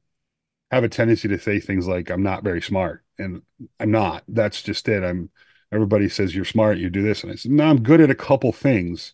[0.72, 3.42] have a tendency to say things like I'm not very smart, and
[3.80, 4.24] I'm not.
[4.28, 5.04] That's just it.
[5.04, 5.30] I'm.
[5.72, 6.78] Everybody says you're smart.
[6.78, 9.14] You do this, and I said, no, I'm good at a couple things,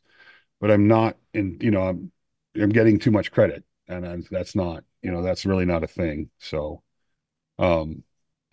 [0.62, 1.18] but I'm not.
[1.34, 2.12] In you know, I'm
[2.56, 4.84] I'm getting too much credit, and I'm, that's not.
[5.02, 6.30] You know, that's really not a thing.
[6.40, 6.84] So,
[7.60, 8.04] um,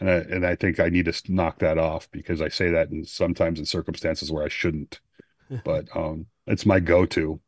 [0.01, 2.91] and I and I think I need to knock that off because I say that
[2.91, 5.01] in sometimes in circumstances where I shouldn't,
[5.65, 7.41] but um, it's my go-to.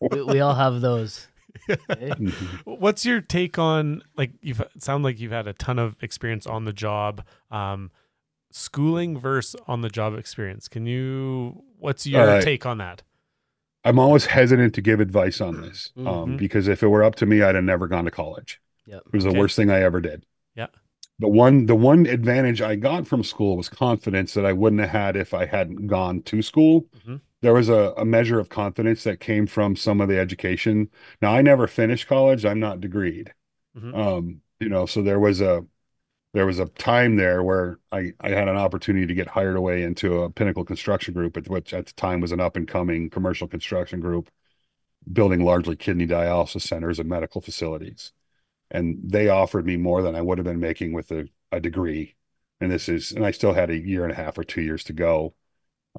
[0.00, 1.28] we, we all have those.
[1.70, 2.10] Okay.
[2.64, 6.64] What's your take on like you've sound like you've had a ton of experience on
[6.64, 7.90] the job, um,
[8.50, 10.68] schooling versus on the job experience.
[10.68, 11.62] Can you?
[11.78, 13.02] What's your Uh, take on that?
[13.84, 16.36] I'm always hesitant to give advice on this um, Mhm.
[16.38, 18.58] because if it were up to me, I'd have never gone to college.
[18.86, 19.02] Yep.
[19.08, 19.34] It was Okay.
[19.34, 20.24] the worst thing I ever did.
[20.54, 20.68] Yeah.
[21.18, 24.90] The one the one advantage I got from school was confidence that I wouldn't have
[24.90, 26.86] had if I hadn't gone to school.
[27.06, 27.20] Mhm.
[27.44, 30.90] There was a, a measure of confidence that came from some of the education.
[31.22, 32.44] Now I never finished college.
[32.46, 33.32] I'm not degreed.
[33.76, 33.94] Mhm.
[33.94, 35.66] Um, you know, so there was a
[36.34, 39.82] there was a time there where I, I had an opportunity to get hired away
[39.84, 43.48] into a Pinnacle Construction Group, which at the time was an up and coming commercial
[43.48, 44.30] construction group,
[45.12, 48.12] building largely kidney dialysis centers and medical facilities.
[48.70, 52.16] And they offered me more than I would have been making with a, a degree.
[52.60, 54.84] And this is, and I still had a year and a half or two years
[54.84, 55.34] to go.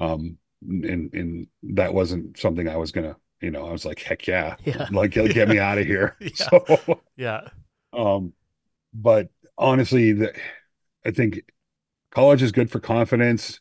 [0.02, 4.28] Um, and, and that wasn't something I was gonna, you know, I was like, heck
[4.28, 4.90] yeah, Yeah.
[4.90, 6.18] like get, get me out of here.
[6.22, 6.30] Yeah.
[6.36, 7.50] So, Yeah.
[7.94, 8.34] um,
[8.94, 10.34] but honestly, the,
[11.06, 11.42] I think
[12.12, 13.60] college is good for confidence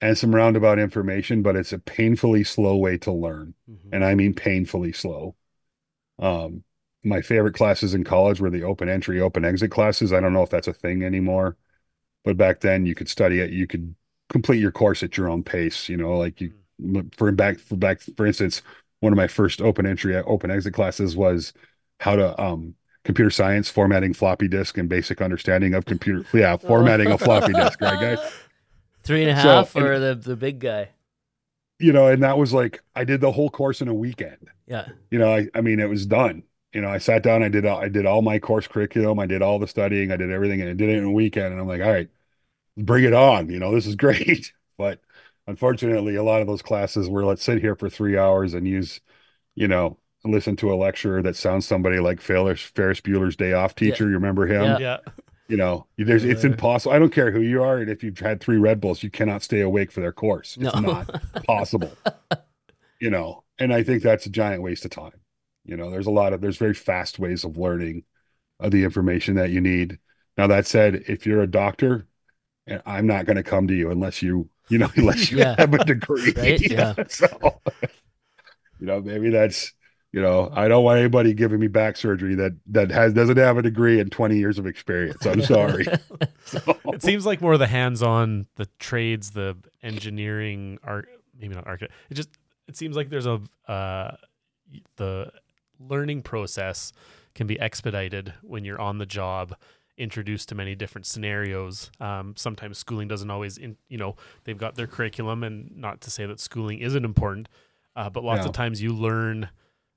[0.00, 3.54] and some roundabout information, but it's a painfully slow way to learn.
[3.68, 3.90] Mhm.
[3.92, 5.36] And I mean painfully slow.
[6.18, 6.64] Um,
[7.04, 10.12] my favorite classes in college were the open entry, open exit classes.
[10.12, 11.56] I don't know if that's a thing anymore,
[12.24, 13.50] but back then you could study it.
[13.52, 13.94] You could
[14.28, 15.88] complete your course at your own pace.
[15.88, 16.52] You know, like you
[17.16, 18.62] for back for back for instance,
[19.00, 21.52] one of my first open entry, open exit classes was
[22.00, 26.24] how to um computer science, formatting floppy disk, and basic understanding of computer.
[26.38, 28.18] Yeah, formatting a floppy disk, right, guys?
[29.02, 30.90] three and a half So, half, and- the the big guy.
[31.78, 34.48] You know, and that was like I did the whole course in a weekend.
[34.66, 34.88] Yeah.
[35.10, 36.42] you know, I, I mean, it was done.
[36.72, 39.26] You know, I sat down, I did, all, I did all my course curriculum, I
[39.26, 41.52] did all the studying, I did everything, and I did it in a weekend.
[41.52, 42.08] And I'm like, all right,
[42.76, 43.50] bring it on.
[43.50, 44.52] You know, this is great.
[44.78, 45.00] But
[45.46, 49.00] unfortunately, a lot of those classes were let's sit here for three hours and use,
[49.54, 53.74] you know, listen to a lecturer that sounds somebody like Ferris, Ferris Bueller's Day Off
[53.74, 54.04] teacher.
[54.04, 54.62] You remember him?
[54.64, 54.78] Yeah.
[54.78, 54.98] Yeah.
[55.48, 56.92] You know, there's it's impossible.
[56.92, 59.44] I don't care who you are, and if you've had three Red Bulls, you cannot
[59.44, 60.56] stay awake for their course.
[60.60, 60.80] It's No.
[60.80, 61.92] not possible.
[63.00, 65.12] you know, and I think that's a giant waste of time.
[65.64, 68.04] You know, there's a lot of there's very fast ways of learning
[68.60, 69.98] uh, the information that you need.
[70.36, 72.06] Now that said, if you're a doctor,
[72.66, 75.54] and I'm not going to come to you unless you, you know, unless you Yeah.
[75.58, 76.32] have a degree.
[76.36, 76.60] Right?
[76.70, 76.94] Yeah.
[77.08, 77.60] so,
[78.80, 79.72] you know, maybe that's,
[80.12, 83.58] you know, I don't want anybody giving me back surgery that that has doesn't have
[83.58, 85.26] a degree and 20 years of experience.
[85.26, 85.84] I'm sorry.
[86.44, 91.66] So, It seems like more of the hands-on, the trades, the engineering, art, maybe not
[91.66, 91.92] architect.
[92.08, 92.30] It just
[92.68, 94.16] it seems like there's a uh,
[94.96, 95.30] the
[95.78, 96.92] learning process
[97.34, 99.54] can be expedited when you're on the job,
[99.98, 101.90] introduced to many different scenarios.
[102.00, 106.10] Um, sometimes schooling doesn't always, in, you know, they've got their curriculum, and not to
[106.10, 107.48] say that schooling isn't important,
[107.94, 108.46] uh, but lots Yeah.
[108.48, 109.48] of times you learn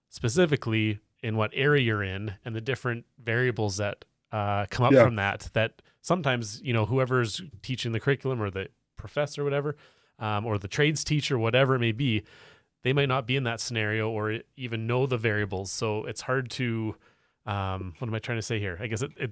[0.10, 5.04] specifically in what area you're in and the different variables that uh, come up Yeah.
[5.04, 5.50] from that.
[5.54, 9.76] That sometimes you know whoever's teaching the curriculum or the professor, or whatever,
[10.20, 12.24] um, or the trades teacher, whatever it may be,
[12.84, 15.72] they might not be in that scenario or even know the variables.
[15.72, 16.96] So it's hard to.
[17.46, 18.78] Um, what am I trying to say here?
[18.80, 19.32] I guess it, it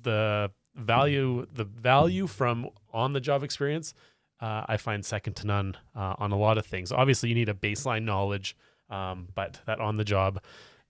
[0.00, 3.94] the value the value from on the job experience
[4.40, 6.92] uh, I find second to none uh, on a lot of things.
[6.92, 8.56] Obviously, you need a baseline knowledge,
[8.90, 10.42] um, but that on the job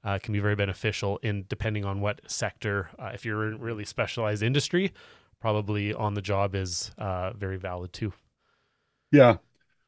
[0.04, 2.90] uh, can be very beneficial in depending on what sector.
[2.98, 4.92] Uh, if you're in really specialized industry,
[5.40, 8.12] probably on the job is uh, very valid too.
[9.12, 9.36] Yeah,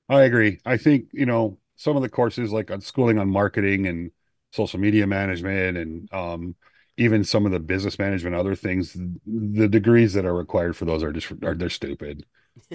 [0.09, 0.61] I agree.
[0.65, 4.13] I think, you know, some of the courses like on schooling on marketing and
[4.53, 6.55] social media management and um,
[6.99, 11.03] even some of the business management, other things, the degrees that are required for those
[11.05, 12.27] are just are they're stupid.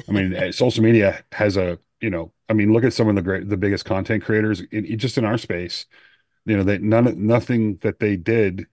[0.10, 3.16] I mean, eh, social media has a, you know, I mean, look at some of
[3.16, 5.86] the great, the biggest content creators in just in our space.
[6.46, 8.68] You know, that none nothing that they did,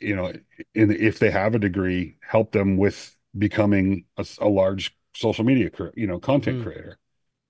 [0.00, 0.32] you know,
[0.74, 4.04] in if they have a degree, help them with becoming
[4.38, 6.62] a large social media, you know, content Mm.
[6.62, 6.98] creator.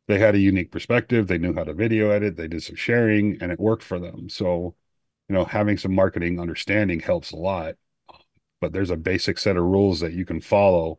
[0.09, 1.28] They had a unique perspective.
[1.28, 2.37] They knew how to video edit.
[2.37, 4.28] They did some sharing, and it worked for them.
[4.30, 4.76] So,
[5.28, 7.76] you know, having some marketing understanding helps a lot.
[8.60, 10.98] But there's a basic set of rules that you can follow,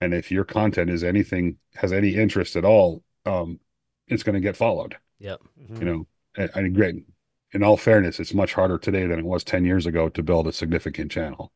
[0.00, 3.60] and if your content is anything has any interest at all, um,
[4.08, 4.96] it's going to get followed.
[5.18, 5.40] Yep.
[5.60, 5.80] Mhm.
[5.80, 7.04] You know, and, and great.
[7.52, 10.46] in all fairness, it's much harder today than it was 10 years ago to build
[10.46, 11.52] a significant channel.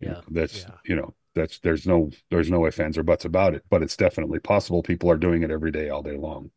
[0.00, 0.14] You Yeah.
[0.14, 0.74] know, that's, Yeah.
[0.84, 3.96] you know, that's, there's no, there's no ifs, ands, or buts about it, but it's
[3.96, 4.82] definitely possible.
[4.82, 6.50] People are doing it every day, all day long.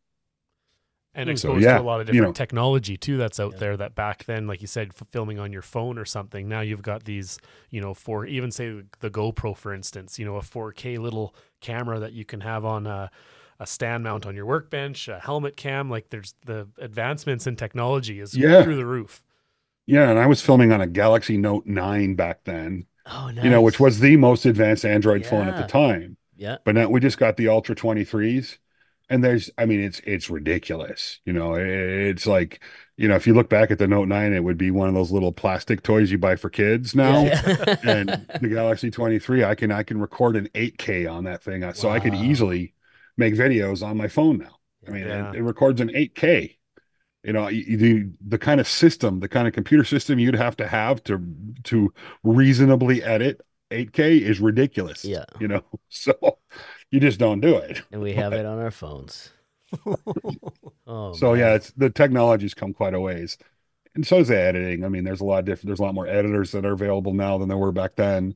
[1.13, 1.31] And Hmm.
[1.31, 2.33] exposed So, yeah, to a lot of you different know.
[2.33, 3.59] technology too that's out Yeah.
[3.59, 6.61] there that back then like you said f- filming on your phone or something now
[6.61, 7.37] you've got these
[7.69, 11.99] you know for even say the GoPro for instance you know a 4K little camera
[11.99, 13.11] that you can have on a
[13.59, 18.19] a stand mount on your workbench a helmet cam like there's the advancements in technology
[18.19, 18.63] is Yeah.
[18.63, 19.23] through the roof
[19.87, 20.09] Yeah.
[20.09, 23.43] And I was filming on a Galaxy Note 9 back then, Oh, nice.
[23.43, 26.17] you know, which was the most advanced Android phone at the time.
[26.35, 26.57] yeah.
[26.65, 28.57] but now we just got the ultra 23s
[29.11, 32.63] and there's i mean it's it's ridiculous you know it's like
[32.97, 34.95] you know if you look back at the note 9 it would be one of
[34.95, 37.75] those little plastic toys you buy for kids now Yeah.
[37.83, 38.09] and
[38.41, 41.99] the galaxy 23 i can i can record an 8k on that thing so i
[41.99, 42.73] could easily
[43.17, 45.29] make videos on my phone now i mean Yeah.
[45.31, 46.57] it, it records an 8k
[47.23, 50.67] you know you the kind of system the kind of computer system you'd have to
[50.67, 51.21] have to
[51.65, 51.93] to
[52.23, 55.25] reasonably edit 8k is ridiculous Yeah.
[55.39, 56.13] you know so
[56.91, 57.81] you just don't do it.
[57.91, 59.31] And we have it on our phones.
[60.85, 61.35] Oh, so man.
[61.35, 63.37] yeah it's the technology's come quite a ways.
[63.95, 64.85] And so is the editing.
[64.85, 67.13] I mean there's a lot of different there's a lot more editors that are available
[67.13, 68.35] now than there were back then.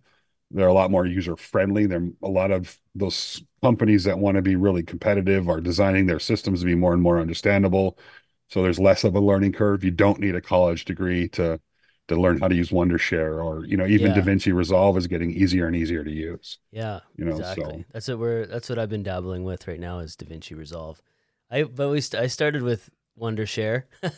[0.52, 4.36] They're a lot more user friendly there are a lot of those companies that want
[4.38, 7.98] to be really competitive are designing their systems to be more and more understandable.
[8.50, 9.84] So there's less of a learning curve.
[9.84, 11.60] You don't need a college degree to
[12.08, 14.22] to learn how to use wondershare or you know even Yeah.
[14.22, 17.64] davinci resolve is getting easier and easier to use Yeah, you know exactly.
[17.80, 18.46] so That's what we're.
[18.46, 21.02] That's what I've been dabbling with right now is DaVinci Resolve.
[21.50, 22.90] I but we st- I started with
[23.20, 23.84] Wondershare.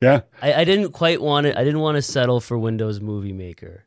[0.00, 1.56] yeah I, I didn't quite want it.
[1.56, 3.84] I didn't want to settle for Windows Movie Maker,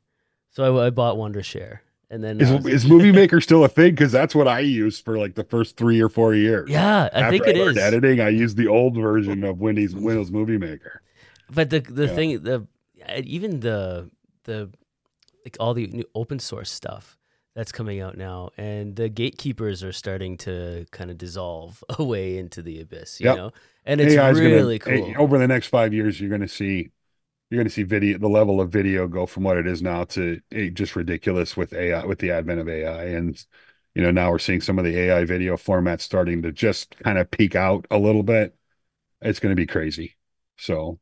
[0.52, 1.80] so I, I bought Wondershare,
[2.10, 5.04] and then is, was- is movie maker still a thing because that's what i used
[5.04, 7.84] for like the first three or four years yeah, I think After it learned is.
[7.84, 8.22] editing.
[8.22, 11.02] I used the old version of Windows Windows Movie Maker.
[11.50, 12.16] But the the Yeah.
[12.16, 12.68] thing the
[13.08, 14.10] Uh, even the
[14.46, 14.70] the
[15.46, 17.18] like all the new open source stuff
[17.56, 22.62] that's coming out now, and the gatekeepers are starting to kind of dissolve away into
[22.62, 23.22] the abyss.
[23.22, 23.34] You Yep.
[23.34, 23.52] know,
[23.86, 25.18] and it's AI is really gonna, cool.
[25.18, 26.92] over the next five years, you're going to see
[27.52, 30.06] you're going to see video the level of video go from what it is now
[30.06, 30.42] to
[30.74, 33.46] just ridiculous with AI with the advent of AI and
[33.96, 37.18] you know now we're seeing some of the AI video formats starting to just kind
[37.20, 38.56] of peak out a little bit.
[39.22, 40.18] It's going to be crazy.
[40.58, 41.00] So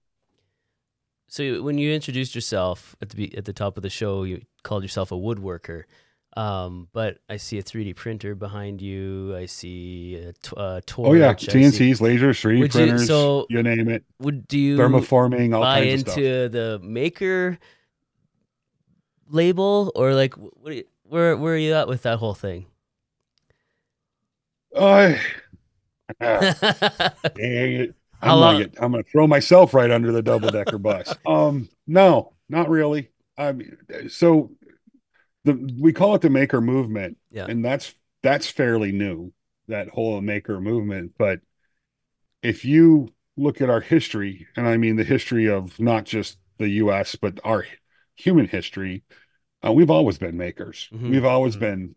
[1.32, 4.84] So when you introduced yourself at the at the top of the show, you called
[4.84, 5.84] yourself a woodworker.
[6.36, 9.34] Um, but I see a 3D printer behind you.
[9.36, 11.10] I see a t- uh, torch.
[11.10, 14.60] oh yeah, I CNCs, lasers, 3D Would you- printers, so- you name it, Would do
[14.60, 16.18] you thermoforming, all buy kinds of stuff.
[16.18, 17.58] into the maker
[19.30, 20.76] label or like what?
[20.76, 22.66] you- Where where are you at with that whole thing?
[24.76, 25.16] Oh,
[26.22, 27.14] ah.
[27.36, 27.96] Dang it.
[28.22, 31.14] I'm gonna, get, I'm gonna throw myself right under the double decker bus.
[31.26, 33.10] Um, no, not really.
[33.38, 33.78] I mean,
[34.10, 34.52] so
[35.44, 37.46] the we call it the maker movement, Yeah.
[37.48, 39.34] and that's that's fairly new.
[39.68, 41.40] That whole maker movement, but
[42.42, 46.70] if you look at our history, and I mean the history of not just the
[46.70, 47.16] U.S.
[47.16, 47.66] but our
[48.16, 49.04] human history,
[49.66, 50.90] uh, we've always been makers.
[50.94, 51.10] Mhm.
[51.10, 51.60] We've always Mhm.
[51.60, 51.96] been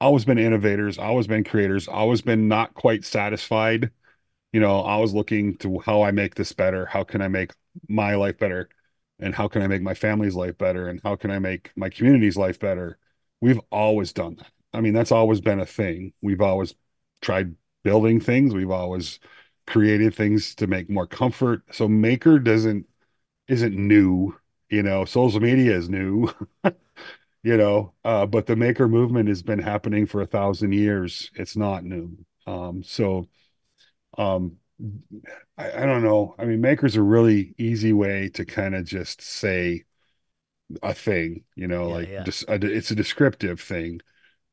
[0.00, 3.90] always been innovators, always been creators, always been not quite satisfied.
[4.54, 6.86] You know, I was looking to how I make this better.
[6.86, 7.52] How can I make
[7.88, 8.70] my life better?
[9.18, 10.88] And how can I make my family's life better?
[10.88, 12.98] And how can I make my community's life better?
[13.42, 14.52] We've always done that.
[14.72, 16.14] I mean, that's always been a thing.
[16.22, 16.74] We've always
[17.22, 18.54] tried building things.
[18.54, 19.20] We've always
[19.66, 21.62] created things to make more comfort.
[21.72, 22.86] So maker doesn't
[23.48, 24.36] isn't new,
[24.70, 26.30] you know, social media is new.
[27.42, 31.56] you know uh but the maker movement has been happening for a thousand years it's
[31.56, 33.28] not new um so
[34.18, 34.58] um
[35.58, 39.20] I, I don't know i mean maker's a really easy way to kind of just
[39.22, 39.84] say
[40.82, 42.24] a thing you know Yeah, like yeah.
[42.24, 44.00] just a, it's a descriptive thing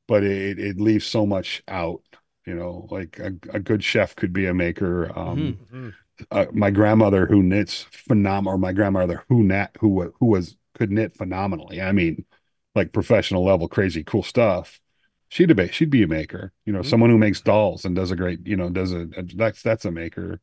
[0.08, 2.04] but it it leaves so much out
[2.46, 5.68] you know like a, a good chef could be a maker um Mhm.
[5.72, 5.96] Mhm.
[6.32, 10.92] uh, my grandmother who knits phenomenal or my grandmother who knit who who was could
[10.92, 12.26] knit phenomenally i mean
[12.76, 14.80] like professional level crazy cool stuff
[15.32, 16.86] she'd be she'd be a maker you know Mhm.
[16.86, 19.86] someone who makes dolls and does a great you know does a, a that's that's
[19.86, 20.42] a maker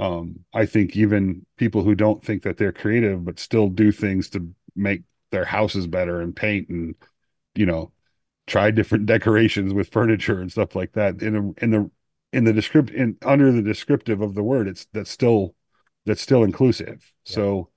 [0.00, 4.30] um i think even people who don't think that they're creative but still do things
[4.30, 6.94] to make their houses better and paint and
[7.54, 7.92] you know
[8.46, 11.90] try different decorations with furniture and stuff like that in a in the
[12.32, 15.54] in the descript in under the descriptive of the word it's that's still
[16.06, 17.32] that's still inclusive Yeah.
[17.34, 17.70] so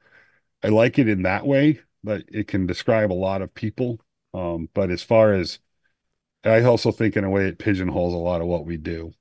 [0.63, 3.99] i like it in that way that it can describe a lot of people
[4.33, 5.59] um but as far as
[6.47, 9.11] i also think in a way it pigeonholes a lot of what we do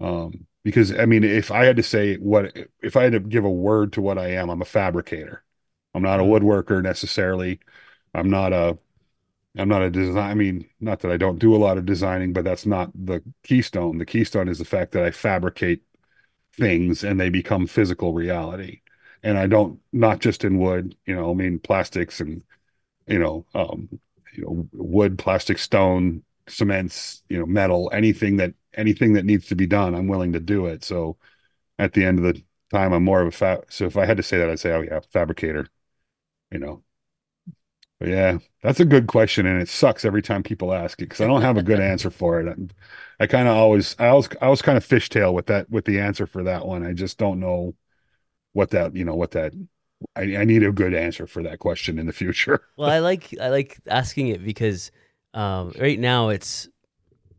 [0.00, 3.44] um because I mean, if I had to say what, if I had to give
[3.44, 5.42] a word to what I am, I'm a fabricator.
[5.94, 6.24] I'm not a Mm-hmm.
[6.24, 7.60] woodworker necessarily.
[8.14, 8.78] I'm not a,
[9.58, 10.30] I'm not a design.
[10.30, 13.22] I mean, not that I don't do a lot of designing, but that's not the
[13.42, 13.98] keystone.
[13.98, 15.82] The keystone is the fact that I fabricate
[16.52, 18.80] things and they become physical reality.
[19.22, 22.42] And I don't, not just in wood, you know, I mean, plastics and,
[23.06, 23.88] you know, um,
[24.34, 29.56] you know, wood, plastic, stone, cements, you know, metal, anything that anything that needs to
[29.56, 30.84] be done, I'm willing to do it.
[30.84, 31.16] So
[31.78, 33.66] at the end of the time, I'm more of a fab.
[33.68, 35.66] So if I had to say that, I'd say, oh yeah, fabricator.
[36.50, 36.82] You know.
[37.98, 41.20] But yeah, that's a good question, and it sucks every time people ask it because
[41.20, 42.48] I don't have a good answer for it.
[42.48, 45.84] I, I kind of always, I was, I was kind of fishtail with that, with
[45.84, 46.86] the answer for that one.
[46.86, 47.74] I just don't know
[48.54, 49.52] what that, you know, what that.
[50.16, 52.62] I, I need a good answer for that question in the future.
[52.78, 54.90] Well, I like I like asking it because
[55.34, 56.68] um, right now it's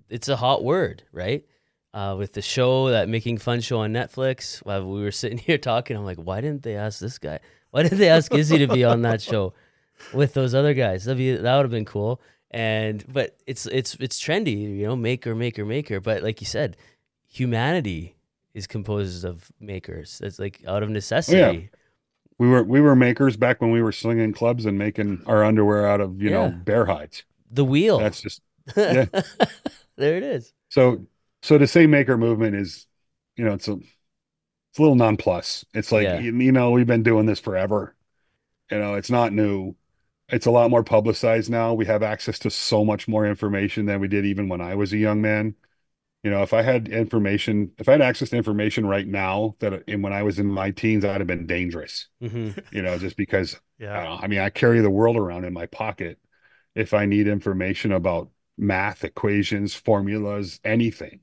[0.10, 1.46] it's a hot word, right?
[1.94, 5.58] Uh, with the show that making fun show on Netflix, while we were sitting here
[5.58, 7.39] talking, I'm like, why didn't they ask this guy?
[7.72, 9.54] Why didn't they ask Izzy to be on that show
[10.14, 11.06] with those other guys?
[11.06, 12.22] That'd be that would have been cool.
[12.52, 16.02] And but it's it's it's trendy, you know, maker, maker, maker.
[16.02, 16.76] But like you said,
[17.28, 18.16] humanity
[18.54, 20.20] is composed of makers.
[20.24, 21.38] It's like out of necessity.
[22.38, 25.88] We were we were makers back when we were slinging clubs and making our underwear
[25.88, 27.24] out of you know bear hides.
[27.52, 27.99] The wheel.
[27.99, 28.41] That's just
[28.76, 29.06] yeah.
[29.97, 30.54] there it is.
[30.70, 31.06] so
[31.41, 32.88] so to say maker movement is
[33.36, 35.66] you know it's a it's a little nonplus.
[35.74, 36.20] It's like Yeah.
[36.20, 37.95] you, you know we've been doing this forever.
[38.72, 39.76] You know it's not new.
[40.30, 41.74] It's a lot more publicized now.
[41.76, 44.93] We have access to so much more information than we did even when I was
[44.93, 45.56] a young man.
[46.24, 49.84] You know, if I had information, if I had access to information right now that
[49.88, 52.08] in when I was in my teens, I'd have been dangerous.
[52.22, 54.04] hmm You know, just because Yeah.
[54.04, 56.20] don't know, I mean, I carry the world around in my pocket.
[56.76, 61.22] If I need information about math, equations, formulas, anything,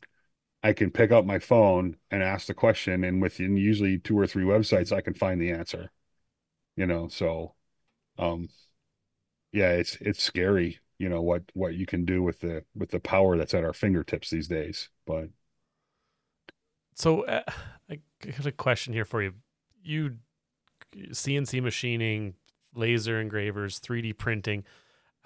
[0.63, 4.27] I can pick up my phone and ask the question, and within usually two or
[4.27, 5.91] three websites, I can find the answer.
[6.77, 7.55] You know, so,
[8.19, 8.51] um,
[9.53, 10.79] yeah, it's it's scary.
[10.99, 13.73] You know what what you can do with the with the power that's at our
[13.73, 14.89] fingertips these days.
[15.07, 15.29] But
[16.95, 17.43] So uh,
[17.91, 19.35] I got a question here for you.
[19.83, 20.17] You
[21.13, 22.35] CNC machining,
[22.75, 24.65] laser engravers, 3D printing.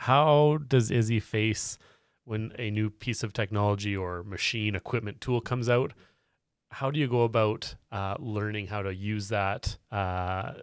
[0.03, 1.79] How does Izzy face
[2.25, 5.93] when a new piece of technology or machine equipment tool comes out?
[6.73, 10.55] How do you go about uh, learning how to use that uh,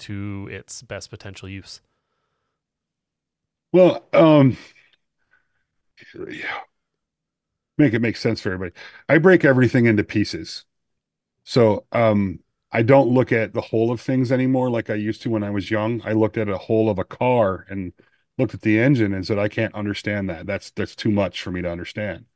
[0.00, 1.80] to its best potential use?
[3.70, 4.56] Well, um,
[6.28, 6.58] yeah.
[7.78, 8.74] Make it make sense for everybody.
[9.08, 10.64] I break everything into pieces.
[11.44, 12.40] So, um,
[12.72, 15.50] I don't look at the whole of things anymore like I used to when I
[15.50, 16.02] was young.
[16.04, 17.92] I looked at a whole of a car and
[18.40, 20.46] looked at the engine and said, I can't understand that.
[20.46, 22.26] That's that's too much for me to understand.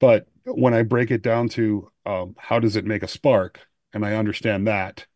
[0.00, 3.60] But when I break it down to um, how does it make a spark,
[3.92, 5.06] and I understand that,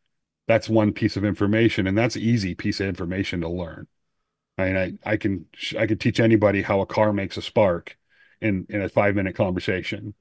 [0.48, 3.88] that's one piece of information, and that's easy piece of information to learn.
[4.58, 5.46] I mean, I, I can
[5.78, 7.96] I can teach anybody how a car makes a spark
[8.40, 10.14] in in a five minute conversation.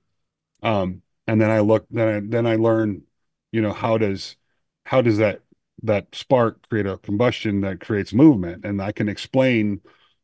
[0.64, 3.04] Um, and then I look then I, then I learn,
[3.52, 4.38] you know, how does
[4.86, 5.42] how does that
[5.84, 9.82] that spark create a combustion that creates movement, and I can explain,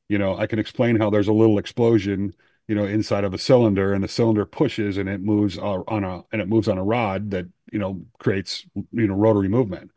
[0.09, 2.33] you know, I can explain how there's a little explosion,
[2.67, 6.23] you know, inside of a cylinder, and the cylinder pushes and it moves on a
[6.31, 9.91] and it moves on a rod that you know creates you know rotary movement,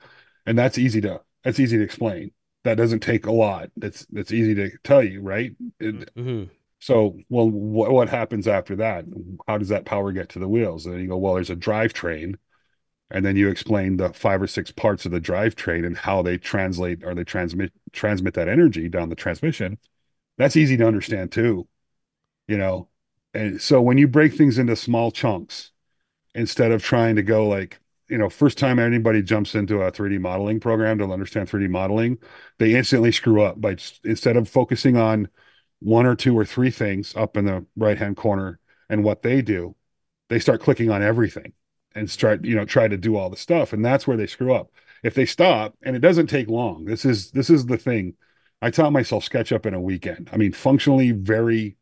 [0.46, 2.32] and that's easy to that's easy to explain
[2.64, 3.70] that doesn't take a lot.
[3.76, 5.52] That's that's easy to tell you, right?
[5.80, 6.44] It- hmm
[6.80, 9.06] so, well, what what happens after that?
[9.48, 10.84] How does that power get to the wheels?
[10.86, 12.36] And you go, well, there's a drivetrain,
[13.10, 16.38] and then you explain the five or six parts of the drivetrain and how they
[16.38, 19.78] translate or they transmit transmit that energy down the transmission.
[20.38, 21.68] That's easy to understand too,
[22.48, 22.88] you know.
[23.34, 25.72] And so when you break things into small chunks,
[26.34, 30.20] instead of trying to go like, you know, first time anybody jumps into a 3D
[30.20, 32.18] modeling program to understand 3D modeling,
[32.58, 35.28] they instantly screw up by instead of focusing on
[35.80, 39.42] one or two or three things up in the right hand corner and what they
[39.42, 39.74] do,
[40.28, 41.52] they start clicking on everything
[41.94, 43.72] and start, you know, try to do all the stuff.
[43.72, 44.70] And that's where they screw up.
[45.02, 48.14] If they stop, and it doesn't take long, this is this is the thing.
[48.62, 50.30] I taught myself SketchUp in a weekend.
[50.32, 51.76] I mean, functionally very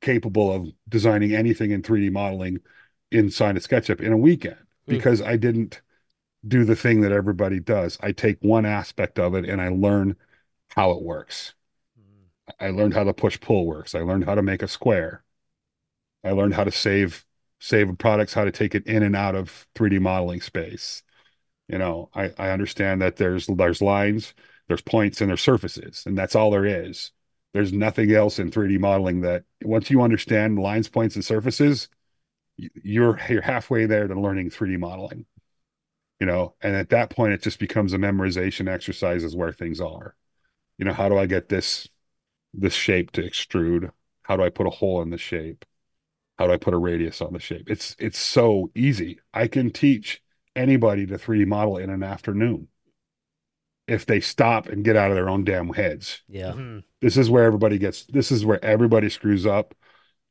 [0.00, 2.60] capable of designing anything in 3D modeling
[3.10, 4.56] inside of SketchUp in a weekend
[4.86, 4.96] Hmm.
[4.96, 5.80] because I didn't
[6.48, 7.98] do the thing that everybody does.
[8.02, 10.16] I take one aspect of it and I learn
[10.70, 11.54] how it works.
[12.58, 13.94] I learned how the push pull works.
[13.94, 15.22] I learned how to make a square.
[16.24, 17.24] I learned how to save
[17.62, 21.02] save products, how to take it in and out of 3D modeling space.
[21.68, 24.34] You know, I, I understand that there's there's lines,
[24.68, 27.12] there's points, and there's surfaces, and that's all there is.
[27.54, 31.88] There's nothing else in 3D modeling that once you understand lines, points, and surfaces,
[32.58, 35.26] you're you're halfway there to learning 3D modeling.
[36.20, 39.80] You know, and at that point it just becomes a memorization exercise is where things
[39.80, 40.14] are.
[40.78, 41.88] You know, how do I get this
[42.54, 43.92] this shape to extrude?
[44.24, 45.64] How do I put a hole in the shape?
[46.42, 47.70] How do I put a radius on the shape?
[47.70, 49.20] It's it's so easy.
[49.32, 50.20] I can teach
[50.56, 52.66] anybody to 3D model in an afternoon
[53.86, 56.22] if they stop and get out of their own damn heads.
[56.28, 56.50] Yeah.
[56.50, 56.80] Mm-hmm.
[57.00, 59.76] This is where everybody gets this is where everybody screws up.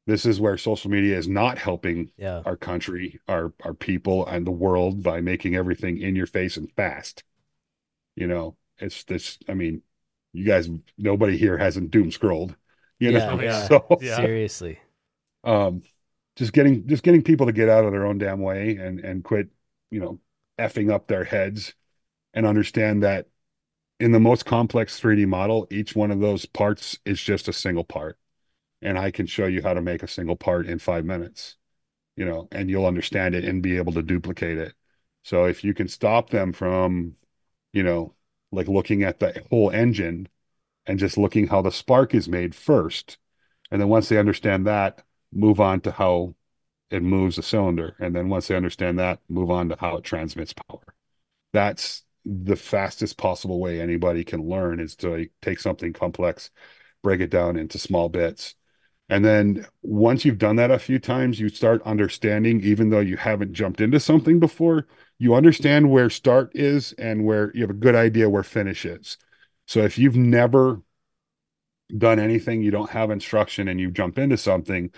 [0.06, 2.42] This is where social media is not helping Yeah.
[2.46, 6.70] our country, our our people and the world by making everything in your face and
[6.74, 7.24] fast.
[8.18, 9.82] You know, it's this I mean,
[10.34, 12.54] you guys nobody here hasn't doom scrolled.
[13.00, 13.68] You Yeah, know, yeah.
[13.70, 14.18] so Yeah.
[14.18, 14.80] Seriously.
[15.44, 15.82] um
[16.42, 19.24] just getting just getting people to get out of their own damn way and and
[19.24, 19.48] quit
[19.92, 20.20] you know
[20.58, 21.76] effing up their heads
[22.34, 23.28] and understand that
[24.00, 27.84] in the most complex 3d model each one of those parts is just a single
[27.84, 28.18] part.
[28.82, 31.58] And i can show you how to make a single part in five minutes
[32.16, 34.74] you know and you'll understand it and be able to duplicate it.
[35.24, 37.18] So if you can stop them from
[37.72, 38.16] you know
[38.52, 40.28] like looking at the whole engine
[40.88, 43.20] and just looking how the spark is made first
[43.70, 45.04] and then once they understand that
[45.34, 46.36] move on to how
[46.90, 47.96] it moves a cylinder.
[48.00, 50.84] And then once they understand that, move on to how it transmits power.
[51.54, 56.52] That's the fastest possible way anybody can learn is to take something complex,
[57.02, 58.56] break it down into small bits.
[59.10, 63.18] And then once you've done that a few times, you start understanding, even though you
[63.18, 67.74] haven't jumped into something before, you understand where start is and where you have a
[67.74, 69.18] good idea where finish is.
[69.68, 70.82] So if you've never
[71.98, 74.92] done anything, you don't have instruction and you jump into something,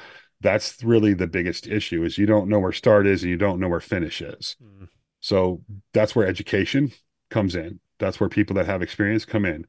[0.43, 3.59] that's really the biggest issue is you don't know where start is and you don't
[3.59, 4.55] know where finish is.
[4.61, 4.89] Mm.
[5.21, 5.61] So
[5.93, 6.91] that's where education
[7.29, 7.79] comes in.
[7.97, 9.65] That's where people that have experience come in.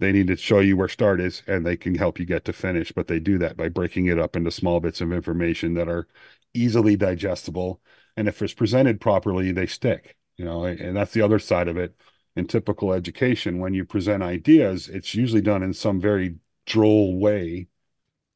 [0.00, 2.52] They need to show you where start is and they can help you get to
[2.52, 5.88] finish, but they do that by breaking it up into small bits of information that
[5.88, 6.08] are
[6.54, 7.80] easily digestible.
[8.16, 11.76] And if it's presented properly, they stick, you know, and that's the other side of
[11.76, 11.94] it.
[12.36, 17.68] In typical education, when you present ideas, it's usually done in some very droll way,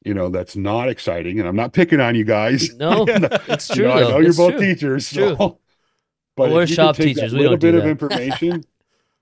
[0.09, 1.39] you know, that's not exciting.
[1.39, 2.71] And I'm not picking on you guys.
[2.79, 3.07] No,
[3.47, 3.85] it's You true.
[3.85, 4.59] know, I know you're both true.
[4.59, 5.13] teachers.
[5.13, 5.37] true.
[6.37, 7.35] But Well, we're shop that teachers.
[7.35, 8.65] We little don't do bit of information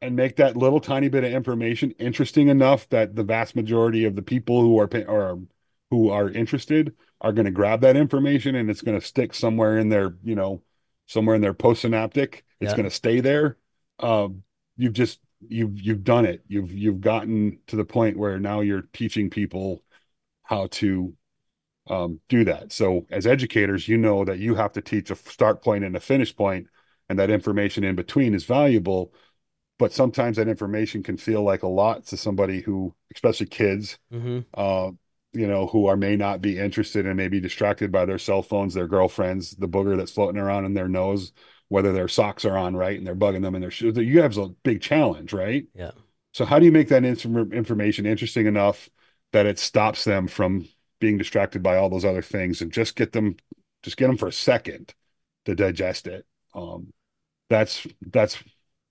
[0.02, 4.16] and make that little tiny bit of information interesting enough that the vast majority of
[4.16, 5.40] the people who are or
[5.90, 9.78] who are interested are going to grab that information and it's going to stick somewhere
[9.78, 10.62] in their, you know,
[11.06, 12.42] somewhere in their postsynaptic.
[12.60, 12.76] It's Yeah.
[12.76, 13.56] going to stay there.
[14.00, 14.42] Um,
[14.76, 16.42] you've just you've you've done it.
[16.48, 19.82] You've you've gotten to the point where now you're teaching people
[20.46, 21.14] how to
[21.88, 22.72] um, do that.
[22.72, 26.00] So as educators, you know that you have to teach a start point and a
[26.00, 26.68] finish point,
[27.08, 29.12] and that information in between is valuable.
[29.78, 34.40] But sometimes that information can feel like a lot to somebody who, especially kids, hmm
[34.54, 34.90] uh,
[35.32, 38.42] you know, who are may not be interested and may be distracted by their cell
[38.42, 41.32] phones, their girlfriends, the booger that's floating around in their nose,
[41.68, 43.96] whether their socks are on right and they're bugging them in their shoes.
[43.96, 45.66] You have a big challenge, right?
[45.74, 45.92] Yeah.
[46.32, 48.88] So how do you make that inform- information interesting enough
[49.36, 50.66] that it stops them from
[50.98, 53.36] being distracted by all those other things and just get them,
[53.82, 54.94] just get them for a second
[55.44, 56.24] to digest it?
[56.54, 56.94] Um,
[57.50, 58.42] that's that's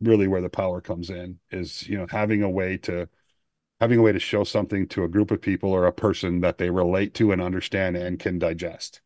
[0.02, 1.40] really where the power comes in.
[1.52, 3.10] Is you know having a way to
[3.80, 6.60] having a way to show something to a group of people or a person that
[6.60, 9.02] they relate to and understand and can digest.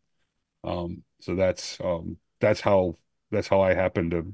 [0.66, 2.98] Um, so that's um, that's how
[3.32, 4.34] that's how I happen to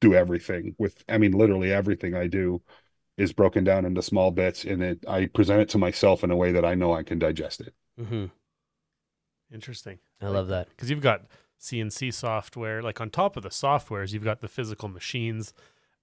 [0.00, 1.02] do everything with.
[1.08, 2.62] I mean, literally everything I do
[3.16, 6.36] is broken down into small bits, and it I present it to myself in a
[6.36, 7.74] way that I know I can digest it.
[7.98, 8.26] hmm
[9.52, 9.98] Interesting.
[10.20, 10.68] I love that.
[10.70, 11.22] because you've got
[11.60, 12.82] CNC software.
[12.82, 15.52] Like on top of the softwares, you've got the physical machines,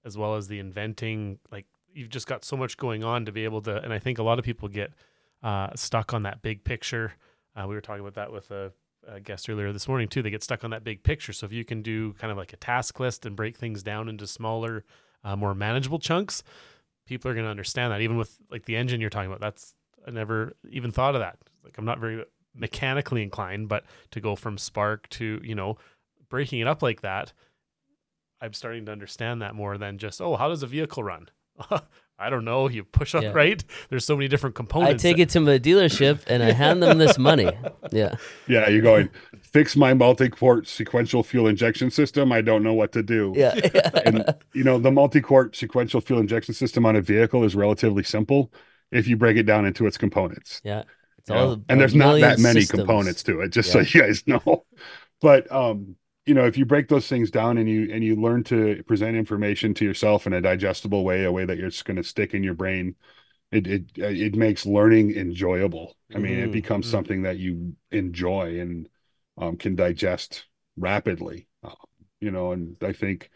[0.05, 1.39] as well as the inventing.
[1.51, 3.82] Like you've just got so much going on to be able to.
[3.82, 4.91] And I think a lot of people get
[5.43, 7.14] uh, stuck on that big picture.
[7.55, 8.72] Uh, we were talking about that with a,
[9.07, 10.22] a guest earlier this morning too.
[10.22, 11.34] They get stuck on that big picture.
[11.34, 14.07] So if you can do kind of like a task list and break things down
[14.07, 14.86] into smaller,
[15.24, 16.43] uh, more manageable chunks,
[17.05, 18.01] people are going to understand that.
[18.01, 19.73] Even with like the engine you're talking about, that's
[20.07, 21.37] I never even thought of that.
[21.63, 22.25] Like I'm not very
[22.55, 25.77] mechanically inclined, but to go from spark to, you know,
[26.29, 27.33] breaking it up like that,
[28.41, 31.29] I'm starting to understand that more than just, oh, how does a vehicle run?
[32.22, 32.69] I don't know.
[32.69, 33.32] You push up, Yeah.
[33.34, 33.63] right?
[33.89, 34.89] There's so many different components.
[34.89, 35.03] I components.
[35.03, 37.49] take it to my dealership and I hand them this money.
[37.91, 38.15] Yeah.
[38.47, 39.09] Yeah, you're going
[39.41, 42.32] fix my multiport sequential fuel injection system.
[42.32, 43.34] I don't know what to do.
[43.36, 43.53] Yeah.
[44.05, 48.53] and you know the multiport sequential fuel injection system on a vehicle is relatively simple
[48.91, 50.84] if you break it down into its components yeah.
[51.17, 51.47] It's you know?
[51.47, 52.80] all and there's not that many systems.
[52.82, 53.84] components to it just Yeah.
[53.84, 54.65] so you guys know
[55.22, 55.95] but um
[56.26, 59.15] you know if you break those things down and you and you learn to present
[59.17, 62.43] information to yourself in a digestible way a way that it's going to stick in
[62.43, 62.95] your brain
[63.51, 66.51] it it it makes learning enjoyable i mean it Mhm.
[66.51, 66.91] becomes Mhm.
[66.91, 68.89] something that you enjoy and
[69.38, 70.45] um, can digest
[70.78, 71.47] rapidly.
[71.63, 71.72] Uh,
[72.22, 73.30] you know, and I think,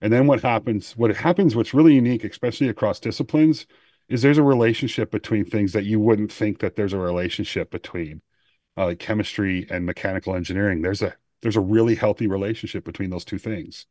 [0.00, 0.96] and then what happens?
[0.96, 1.56] What happens?
[1.56, 3.66] What's really unique, especially across disciplines,
[4.08, 8.22] is there's a relationship between things that you wouldn't think that there's a relationship between,
[8.76, 10.82] uh, like chemistry and mechanical engineering.
[10.82, 11.14] There's a
[11.44, 13.86] there's a really healthy relationship between those two things,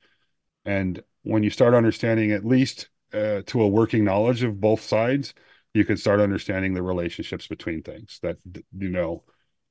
[0.66, 5.34] and when you start understanding at least uh, to a working knowledge of both sides,
[5.74, 8.38] you can start understanding the relationships between things that
[8.78, 9.24] you know,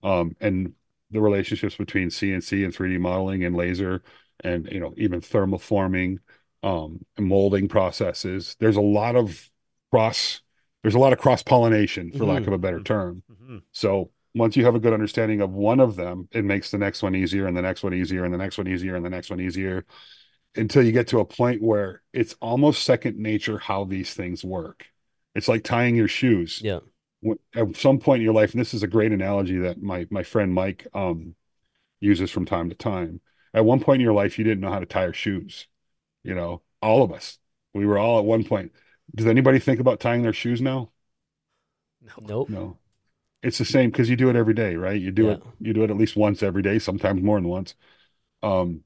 [0.02, 0.72] um, and
[1.10, 4.02] the relationships between CNC and 3D modeling and laser
[4.40, 6.18] and you know even thermoforming
[6.62, 8.56] um, and molding processes.
[8.58, 9.50] There's a lot of
[9.90, 10.40] cross
[10.82, 12.28] there's a lot of cross pollination for mm-hmm.
[12.28, 13.22] lack of a better term.
[13.30, 13.58] Mm-hmm.
[13.70, 17.02] So once you have a good understanding of one of them, it makes the next
[17.02, 19.30] one easier and the next one easier and the next one easier and the next
[19.30, 19.84] one easier
[20.56, 24.86] until you get to a point where it's almost second nature how these things work.
[25.34, 26.60] It's like tying your shoes.
[26.62, 26.80] Yeah.
[27.54, 30.24] At some point in your life, and this is a great analogy that my my
[30.24, 31.36] friend Mike um,
[32.00, 33.20] uses from time to time.
[33.54, 35.68] At one point in your life, you didn't know how to tie your shoes.
[36.24, 37.38] You know, all of us,
[37.74, 38.72] we were all at one point.
[39.14, 40.90] Does anybody think about tying their shoes now?
[42.20, 42.50] Nope.
[42.50, 42.78] No.
[43.42, 45.00] It's the same because you do it every day, right?
[45.00, 45.32] You do yeah.
[45.32, 45.42] it.
[45.60, 47.74] You do it at least once every day, sometimes more than once.
[48.42, 48.82] Um,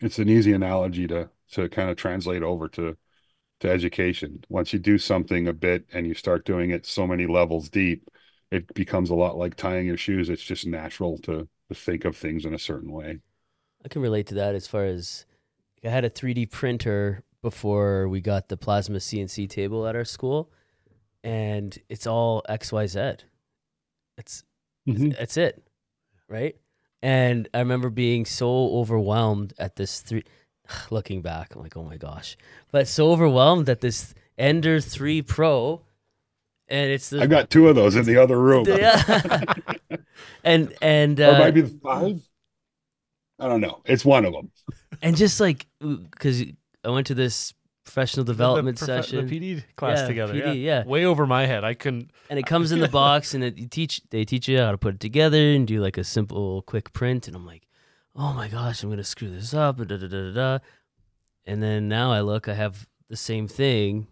[0.00, 2.96] it's an easy analogy to to kind of translate over to
[3.60, 4.44] to education.
[4.48, 8.08] Once you do something a bit and you start doing it so many levels deep,
[8.50, 10.28] it becomes a lot like tying your shoes.
[10.28, 13.20] It's just natural to, to think of things in a certain way.
[13.84, 15.24] I can relate to that as far as
[15.84, 20.50] I had a 3D printer before we got the plasma CNC table at our school,
[21.24, 23.20] and it's all XYZ.
[24.18, 24.44] It's
[24.86, 25.08] mm-hmm.
[25.08, 25.66] that's it,
[26.28, 26.54] right?
[27.02, 30.22] And I remember being so overwhelmed at this three
[30.90, 32.36] looking back, I'm like, oh my gosh.
[32.70, 35.82] But so overwhelmed at this Ender 3 Pro,
[36.68, 38.66] and it's the, I've got two of those in the other room.
[38.66, 39.54] Yeah.
[40.44, 42.20] and and uh, or maybe five.
[43.38, 43.82] I don't know.
[43.84, 44.50] It's one of them.
[45.02, 46.42] And just like because
[46.84, 47.52] I went to this
[47.84, 50.34] professional development the, the prof- session, the PD class yeah, together.
[50.34, 50.52] PD, yeah.
[50.52, 51.64] yeah, way over my head.
[51.64, 52.10] I couldn't.
[52.30, 54.78] And it comes in the box, and it, you teach they teach you how to
[54.78, 57.28] put it together and do like a simple, quick print.
[57.28, 57.66] And I'm like,
[58.16, 59.78] oh my gosh, I'm gonna screw this up.
[59.78, 60.58] Da, da, da, da, da.
[61.46, 64.06] And then now I look, I have the same thing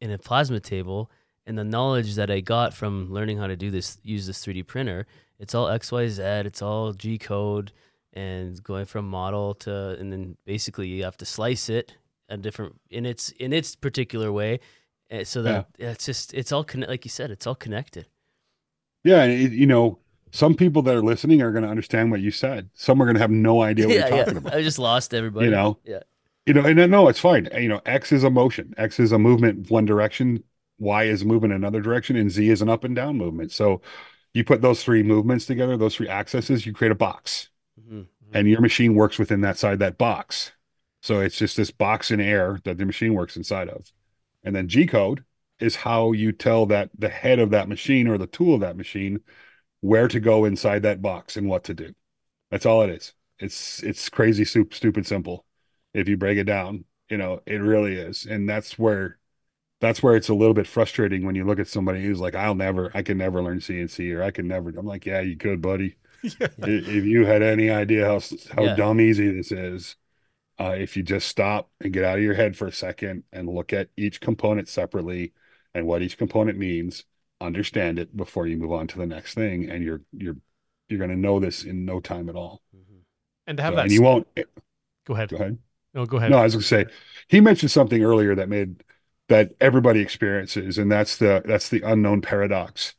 [0.00, 1.10] in a plasma table,
[1.46, 4.66] and the knowledge that I got from learning how to do this, use this 3D
[4.66, 5.06] printer,
[5.38, 6.22] it's all X, Y, Z.
[6.22, 7.72] It's all G code
[8.12, 11.96] and going from model to, and then basically you have to slice it
[12.28, 14.60] a different in its in its particular way,
[15.10, 15.90] eh, so that yeah.
[15.90, 16.90] it's just it's all connect.
[16.90, 18.06] Like you said, it's all connected.
[19.02, 19.98] Yeah, it, you know,
[20.30, 22.70] some people that are listening are going to understand what you said.
[22.74, 24.38] Some are going to have no idea what yeah, you're talking yeah.
[24.48, 24.54] about.
[24.54, 25.46] I just lost everybody.
[25.46, 26.00] You know, yeah.
[26.46, 27.48] You know, and no, it's fine.
[27.56, 28.74] You know, X is a motion.
[28.76, 30.42] X is a movement one direction.
[30.78, 33.52] Y is moving another direction, and Z is an up and down movement.
[33.52, 33.80] So,
[34.34, 37.48] you put those three movements together, those three accesses, you create a box,
[37.80, 38.02] mm-hmm.
[38.32, 40.52] and your machine works within that side that box.
[41.04, 43.92] So it's just this box in air that the machine works inside of,
[44.42, 45.22] and then G code
[45.60, 48.78] is how you tell that the head of that machine or the tool of that
[48.78, 49.20] machine
[49.82, 51.92] where to go inside that box and what to do.
[52.50, 53.12] That's all it is.
[53.38, 55.44] It's it's crazy stupid simple.
[55.92, 58.24] If you break it down, you know, it really is.
[58.24, 59.18] And that's where
[59.80, 62.54] that's where it's a little bit frustrating when you look at somebody who's like, I'll
[62.54, 64.70] never, I can never learn CNC or I can never.
[64.70, 65.96] I'm like, yeah, you could, buddy.
[66.40, 66.48] Yeah.
[66.56, 68.20] If you had any idea how
[68.56, 68.76] how yeah.
[68.76, 69.96] dumb easy this is,
[70.58, 73.48] uh, if you just stop and get out of your head for a second and
[73.48, 75.32] look at each component separately
[75.74, 77.04] and what each component means,
[77.40, 80.36] understand it before you move on to the next thing and you're you're
[80.88, 82.62] you're going to know this in no time at all.
[82.74, 82.98] Mm-hmm.
[83.46, 84.26] and to have so, that and you won't
[85.06, 85.28] go ahead.
[85.28, 85.58] Go ahead.
[85.92, 86.30] No go ahead.
[86.30, 86.86] No i was going to say
[87.28, 88.82] he mentioned something earlier that made
[89.28, 92.94] that everybody experiences and that's the that's the unknown paradox.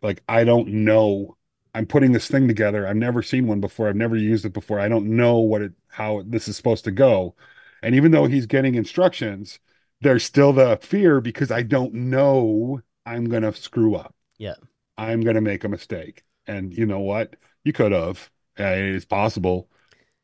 [0.00, 1.36] Like i don't know
[1.74, 4.78] i'm putting this thing together i've never seen one before i've never used it before
[4.78, 7.34] i don't know what it how this is supposed to go
[7.82, 9.58] and even though he's getting instructions
[10.00, 14.14] there's still the fear because i don't know I'm going to screw up.
[14.38, 14.54] Yeah.
[14.96, 16.24] I'm going to make a mistake.
[16.46, 17.36] And you know what?
[17.64, 18.30] You could have.
[18.56, 19.70] It's possible,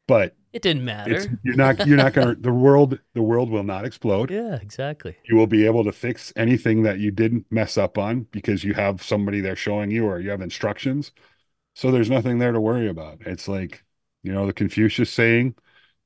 [0.07, 1.39] but it didn't matter.
[1.43, 1.87] you're not.
[1.87, 2.35] You're not going to.
[2.35, 2.99] The world.
[3.15, 4.31] The world will not explode.
[4.31, 5.17] Yeah, exactly.
[5.25, 8.75] You will be able to fix anything that you didn't mess up on because you
[8.75, 11.13] have somebody there showing you, or you have instructions.
[11.79, 13.19] So there's nothing there to worry about.
[13.21, 13.85] It's like
[14.25, 15.55] you know the Confucius saying,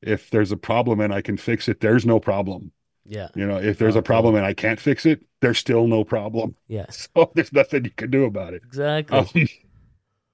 [0.03, 2.73] "If there's a problem and I can fix it, there's no problem."
[3.07, 3.29] Yeah.
[3.35, 6.57] You know, if there's a problem and I can't fix it, there's still no problem.
[6.69, 7.09] Yes.
[7.17, 8.63] So there's nothing you can do about it.
[8.67, 9.19] Exactly.
[9.19, 9.49] Um,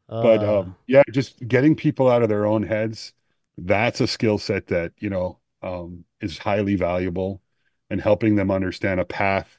[0.08, 3.12] but uh, um, yeah, just getting people out of their own heads,
[3.58, 7.42] that's a skill set that, you know, um, is highly valuable
[7.90, 9.58] and helping them understand a path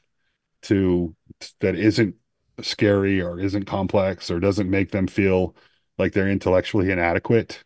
[0.63, 1.15] to
[1.61, 2.15] that isn't
[2.61, 5.55] scary or isn't complex or doesn't make them feel
[5.99, 7.63] like they're intellectually inadequate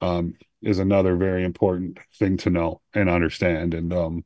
[0.00, 3.74] um, is another very important thing to know and understand.
[3.74, 4.24] And um,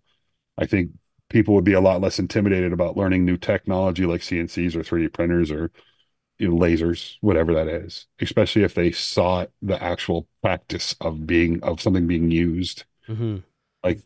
[0.59, 0.93] I think
[1.31, 5.13] people would be a lot less intimidated about learning new technology like CNCs or 3D
[5.13, 5.73] printers or
[6.39, 11.63] you know, lasers, whatever that is, especially if they saw the actual practice of being
[11.63, 12.85] of something being used.
[13.09, 13.39] Mm-hmm.
[13.83, 14.03] Like,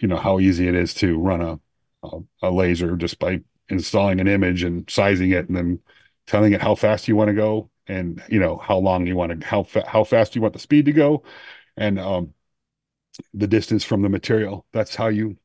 [0.00, 1.60] you know, how easy it is to run a
[2.02, 5.80] a, a laser just by installing an image and sizing it and then
[6.26, 9.40] telling it how fast you want to go and you know how long you want
[9.40, 11.22] to how fa- how fast you want the speed to go
[11.76, 12.32] and um
[13.32, 15.36] the distance from the material that's how you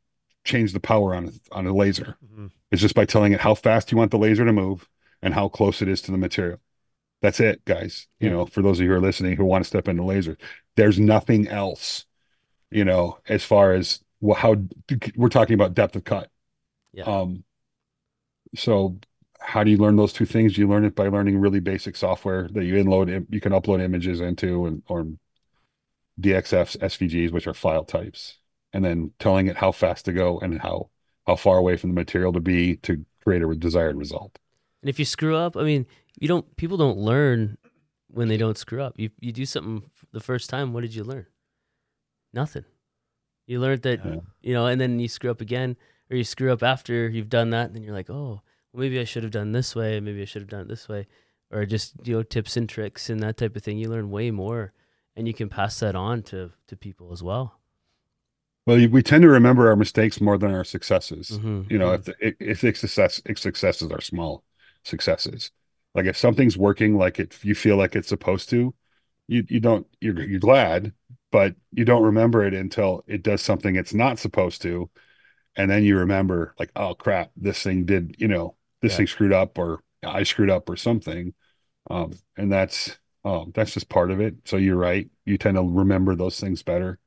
[0.43, 2.51] change the power on a, on a laser Mhm.
[2.71, 4.87] it's just by telling it how fast you want the laser to move
[5.21, 6.59] and how close it is to the material
[7.21, 8.35] that's it guys you Yeah.
[8.37, 10.37] know for those of you who are listening who want to step into laser
[10.75, 12.05] there's nothing else
[12.71, 14.03] you know as far as
[14.37, 14.55] how
[15.15, 16.29] we're talking about depth of cut
[16.93, 17.03] Yeah.
[17.03, 17.43] um
[18.55, 18.97] so
[19.41, 20.57] how do you learn those two things?
[20.57, 24.21] You learn it by learning really basic software that you inload, you can upload images
[24.21, 25.07] into and or
[26.19, 28.37] DXFs, SVGs, which are file types,
[28.73, 30.89] and then telling it how fast to go and how
[31.27, 34.37] how far away from the material to be to create a desired result.
[34.81, 35.85] And if you screw up, I mean,
[36.19, 36.55] you don't.
[36.57, 37.57] People don't learn
[38.07, 38.99] when they don't screw up.
[38.99, 40.73] You you do something the first time.
[40.73, 41.25] What did you learn?
[42.33, 42.65] Nothing.
[43.47, 44.19] You learned that Yeah.
[44.41, 45.77] you know, and then you screw up again,
[46.09, 48.41] or you screw up after you've done that, and then you're like, oh,
[48.73, 49.99] well, maybe I should have done this way.
[49.99, 51.07] Maybe I should have done it this way,
[51.51, 53.77] or just you know tips and tricks and that type of thing.
[53.77, 54.73] You learn way more,
[55.15, 57.59] and you can pass that on to to people as well.
[58.65, 61.31] Well, we tend to remember our mistakes more than our successes.
[61.31, 61.69] Mhm.
[61.69, 64.43] You know, if the, if the success if successes are small
[64.83, 65.51] successes,
[65.95, 68.73] like if something's working like it you feel like it's supposed to,
[69.27, 70.93] you you don't you're you're glad,
[71.31, 74.89] but you don't remember it until it does something it's not supposed to,
[75.55, 78.97] and then you remember like, oh crap, this thing did, you know, this Yeah.
[78.97, 81.33] thing screwed up or I screwed up or something,
[81.91, 84.35] um, and that's um that's just part of it.
[84.45, 86.99] So you're right, you tend to remember those things better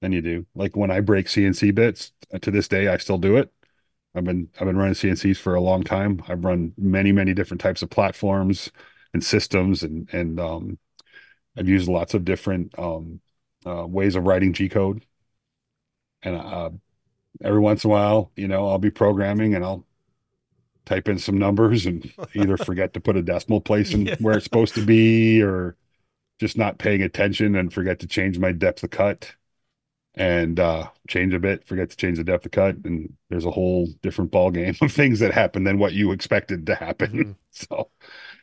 [0.00, 0.46] than you do.
[0.54, 3.52] Like when I break CNC bits, uh, to this day I still do it.
[4.14, 6.22] I've been I've been running CNCs for a long time.
[6.28, 8.70] I've run many many different types of platforms
[9.14, 10.78] and systems, and and um,
[11.56, 13.20] I've used lots of different um,
[13.66, 15.04] uh, ways of writing G code.
[16.22, 16.70] And uh,
[17.44, 19.86] every once in a while, you know, I'll be programming and I'll
[20.86, 24.16] type in some numbers and either forget to put a decimal place in Yeah.
[24.18, 25.76] where it's supposed to be, or
[26.40, 29.34] just not paying attention and forget to change my depth of cut
[30.14, 33.50] and uh change a bit forget to change the depth of cut and there's a
[33.50, 37.36] whole different ball game of things that happen than what you expected to happen Mhm.
[37.50, 37.90] so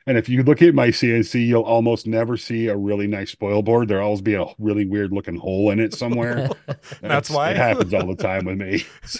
[0.07, 3.61] and if you look at my cnc you'll almost never see a really nice spoil
[3.61, 6.49] board there'll always be a really weird looking hole in it somewhere
[7.01, 7.51] That's why?
[7.51, 9.19] it happens all the time with me so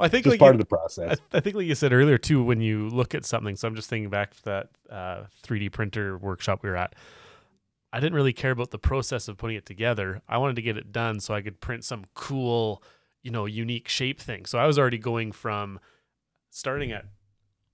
[0.00, 1.92] I think just like part you- of the process I, I think like you said
[1.92, 3.56] earlier too, when you look at something.
[3.56, 6.94] So I'm just thinking back to that uh, 3D printer workshop we were at.
[7.92, 10.20] I didn't really care about the process of putting it together.
[10.28, 12.82] I wanted to get it done so I could print some cool,
[13.22, 14.46] you know, unique shape thing.
[14.46, 15.78] So I was already going from
[16.50, 17.04] starting at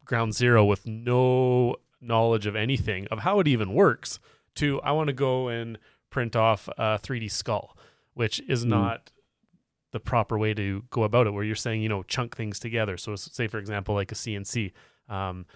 [0.05, 4.19] ground zero with no knowledge of anything of how it even works
[4.57, 5.79] to I want to go and
[6.11, 7.77] print off a 3D skull,
[8.15, 8.69] which is Mm.
[8.71, 9.11] not
[9.93, 12.97] the proper way to go about it where you're saying you know chunk things together.
[12.97, 14.73] So say for example like a cnc
[15.09, 15.47] um,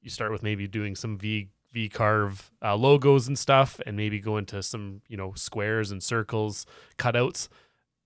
[0.00, 4.18] you start with maybe doing some v v carve uh, logos and stuff and maybe
[4.18, 6.66] go into some you know squares and circles
[6.98, 7.48] cutouts.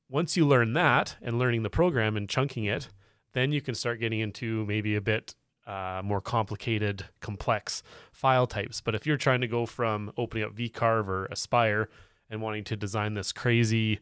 [0.09, 2.89] Once you learn that and learning the program and chunking it
[3.32, 5.35] then you can start getting into maybe a bit
[5.66, 7.82] uh, more complicated complex
[8.12, 8.80] file types.
[8.80, 11.89] But if you're trying to go from opening up vcarve or aspire
[12.30, 13.99] and wanting to design this crazy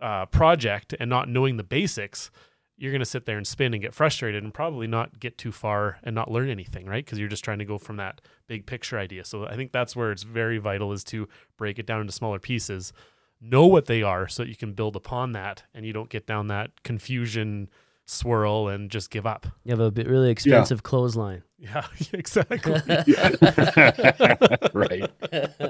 [0.00, 2.30] uh, project and not knowing the basics,
[2.76, 5.52] you're going to sit there and spin and get frustrated and probably not get too
[5.52, 7.04] far and not learn anything, right?
[7.04, 9.24] Because you're just trying to go from that big picture idea.
[9.24, 12.38] So I think that's where it's very vital is to break it down into smaller
[12.38, 12.92] pieces,
[13.40, 16.26] know what they are so that you can build upon that and you don't get
[16.26, 17.68] down that confusion
[18.06, 19.46] swirl and just give up.
[19.64, 21.42] You have a bit really expensive clothesline.
[21.58, 22.58] Yeah, exactly.
[24.74, 25.10] right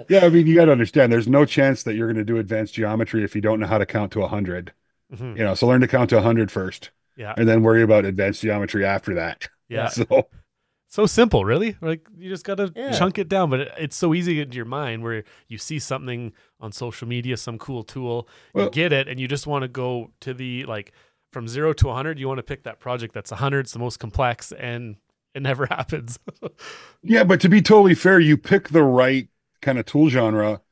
[0.08, 2.38] yeah i mean you got to understand there's no chance that you're going to do
[2.38, 4.72] advanced geometry if you don't know how to count to 100
[5.14, 5.36] Mhm.
[5.38, 7.34] you know so learn to count to 100 first Yeah.
[7.36, 9.86] and then worry about advanced geometry after that Yeah.
[9.88, 10.26] so
[10.88, 12.90] so simple really like you just gotta Yeah.
[12.90, 15.58] chunk it down but it, it's so easy to get into your mind where you
[15.58, 19.62] see something on social media some cool tool you get it and you just want
[19.62, 20.92] to go to the like
[21.36, 23.98] from zero to 100 you want to pick that project that's 100 it's the most
[23.98, 24.96] complex and
[25.34, 26.18] it never happens.
[27.02, 29.28] Yeah but to be totally fair you pick the right
[29.60, 30.62] kind of tool genre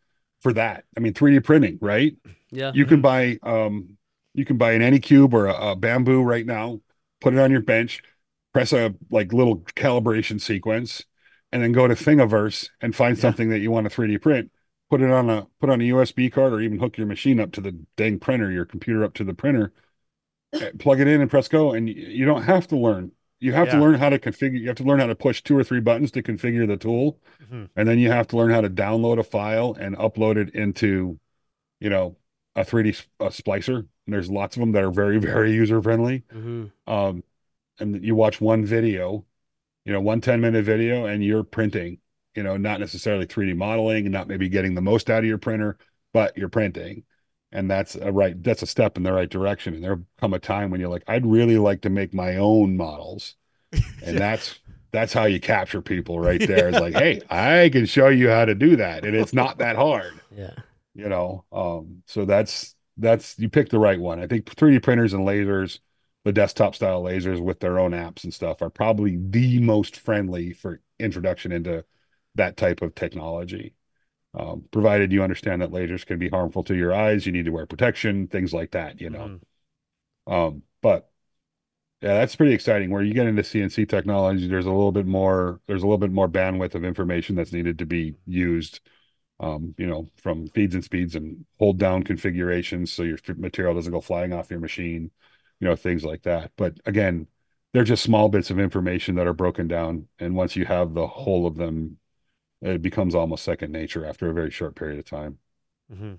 [0.40, 0.84] for that.
[0.96, 2.16] I mean 3d printing right?
[2.50, 2.72] Yeah.
[2.74, 3.98] you can buy um
[4.32, 6.80] you can buy an Anycubic or a, a Bambu right now
[7.20, 8.02] put it on your bench
[8.54, 11.04] press a like little calibration sequence
[11.52, 13.22] and then go to Thingiverse and find Yeah.
[13.22, 14.50] something that you want to 3D print,
[14.90, 17.52] put it on a put on a USB card or even hook your machine up
[17.52, 19.72] to the dang printer, your computer up to the printer,
[20.78, 21.72] plug it in and press go.
[21.72, 23.12] And you don't have to learn.
[23.40, 24.58] You have to learn how to configure.
[24.60, 27.18] You have to learn how to push two or three buttons to configure the tool,
[27.42, 27.68] Mhm.
[27.76, 31.18] and then you have to learn how to download a file and upload it into,
[31.80, 32.16] you know,
[32.56, 33.78] a 3D s- a splicer.
[33.78, 37.24] And there's lots of them that are very very user friendly hmm um,
[37.80, 39.24] and you watch one video,
[39.84, 41.98] you know, one 10 minute video, and you're printing,
[42.34, 45.38] you know, not necessarily 3D modeling and not maybe getting the most out of your
[45.38, 45.78] printer,
[46.12, 47.04] but you're printing.
[47.54, 49.74] And that's a right, that's a step in the right direction.
[49.74, 52.76] And there'll come a time when you're like, I'd really like to make my own
[52.78, 53.36] models.
[54.02, 54.60] And that's
[54.92, 56.68] that's how you capture people right there.
[56.68, 59.04] It's like, hey, I can show you how to do that.
[59.04, 60.54] And it's not that hard Yeah.
[60.94, 65.12] you know um so that's that's you pick the right one i think 3d printers
[65.12, 65.80] and lasers
[66.24, 70.52] the desktop style lasers with their own apps and stuff are probably the most friendly
[70.52, 71.84] for introduction into
[72.36, 73.74] that type of technology
[74.34, 77.52] um, provided you understand that lasers can be harmful to your eyes you need to
[77.52, 79.32] wear protection things like that you know
[80.28, 80.32] Mhm.
[80.32, 81.10] um, but
[82.00, 82.90] yeah, that's pretty exciting.
[82.90, 86.12] Where you get into CNC technology, there's a little bit more, there's a little bit
[86.12, 88.80] more bandwidth of information that's needed to be used.
[89.40, 93.92] Um, you know, from feeds and speeds and hold down configurations so your material doesn't
[93.92, 95.10] go flying off your machine,
[95.60, 96.52] you know, things like that.
[96.56, 97.26] But again,
[97.72, 101.06] they're just small bits of information that are broken down, and once you have the
[101.08, 101.98] whole of them,
[102.72, 105.38] it becomes almost second nature after a very short period of time.
[105.92, 106.18] Mhm.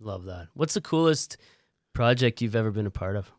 [0.00, 0.48] Love that.
[0.54, 1.36] What's the coolest
[1.92, 3.32] project you've ever been a part of?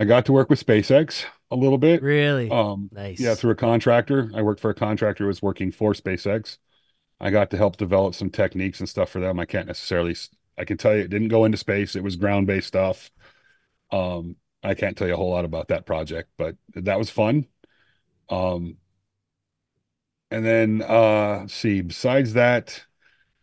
[0.00, 2.02] I got to work with SpaceX a little bit.
[2.02, 2.50] Really?
[2.50, 3.20] Um, nice.
[3.20, 4.30] Yeah, through a contractor.
[4.34, 6.58] I worked for a contractor who was working for SpaceX.
[7.20, 9.38] I got to help develop some techniques and stuff for them.
[9.38, 10.16] I can't necessarily,
[10.58, 11.94] I can tell you it didn't go into space.
[11.94, 13.10] It was ground-based stuff.
[13.92, 17.46] Um, I can't tell you a whole lot about that project, but that was fun.
[18.28, 18.78] Um,
[20.34, 22.84] and then uh, see, besides that,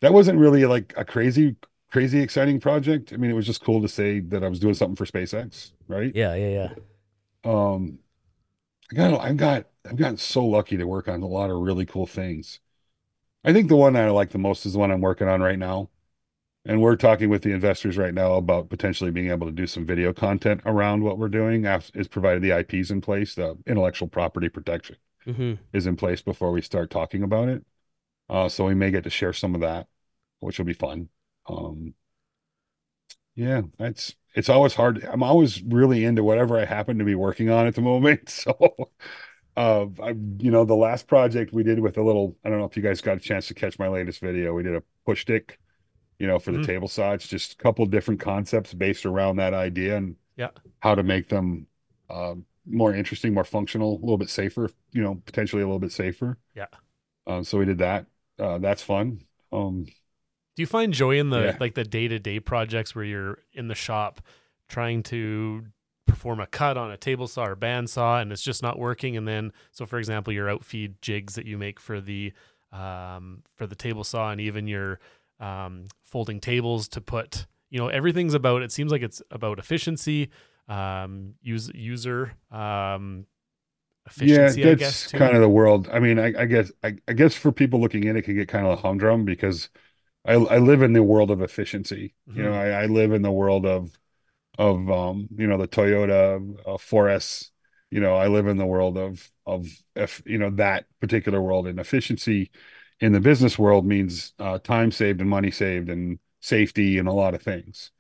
[0.02, 1.56] that wasn't really like a crazy,
[1.90, 3.14] crazy exciting project.
[3.14, 5.72] I mean, it was just cool to say that I was doing something for SpaceX,
[5.88, 6.14] right?
[6.14, 6.74] yeah, yeah, yeah.
[7.46, 8.00] Um,
[8.92, 11.86] I got, I've got, I've gotten so lucky to work on a lot of really
[11.86, 12.60] cool things.
[13.46, 15.58] I think the one I like the most is the one I'm working on right
[15.58, 15.90] now.
[16.66, 19.86] And we're talking with the investors right now about potentially being able to do some
[19.86, 24.10] video content around what we're doing as is provided the IPs in place, the intellectual
[24.10, 27.66] property protection hmm is in place before we start talking about it.
[28.30, 29.88] Uh, so we may get to share some of that,
[30.42, 31.10] which will be fun.
[31.48, 31.96] Um,
[33.36, 35.04] yeah, that's it's always hard.
[35.04, 38.30] I'm always really into whatever I happen to be working on at the moment.
[38.30, 38.92] So,
[39.58, 40.10] uh, I,
[40.40, 42.84] you know, the last project we did with a little, I don't know if you
[42.84, 44.54] guys got a chance to catch my latest video.
[44.54, 45.60] We did a push stick,
[46.20, 46.60] you know, for the Mhm.
[46.60, 46.90] table.
[46.96, 50.50] It's just a couple different concepts based around that idea and Yeah.
[50.82, 51.68] how to make them
[52.10, 55.92] um, more interesting, more functional, a little bit safer, you know, potentially a little bit
[55.92, 56.38] safer.
[56.56, 56.68] Yeah.
[57.28, 58.06] Um, so we did that.
[58.40, 59.22] Uh, that's fun.
[59.52, 59.86] Um,
[60.56, 61.58] Do you find joy in the Yeah.
[61.60, 64.22] like the day to day projects where you're in the shop
[64.70, 65.66] trying to
[66.08, 69.16] perform a cut on a table saw or bandsaw and it's just not working?
[69.18, 72.34] And then, so for example, your outfeed jigs that you make for the
[72.72, 75.00] um, for the table saw and even your
[75.40, 78.62] um, folding tables to put, you know, everything's about.
[78.62, 80.30] It seems like it's about efficiency,
[80.68, 83.26] um, use user um,
[84.08, 84.66] efficiency.
[84.66, 85.90] yeah, I that's kind of the world.
[85.92, 88.48] I mean, I, I guess, I, I guess for people looking in, it can get
[88.50, 89.70] kind of a humdrum because
[90.26, 92.16] I, I live in the world of efficiency.
[92.36, 92.56] You know, Mhm.
[92.56, 94.00] I, I live in the world of,
[94.58, 97.52] of, um, you know, the Toyota uh, 4S.
[97.92, 101.68] You know, I live in the world of, of, if, you know, that particular world
[101.68, 102.52] and efficiency
[103.02, 107.14] in the business world means uh, time saved and money saved and safety and a
[107.14, 107.92] lot of things.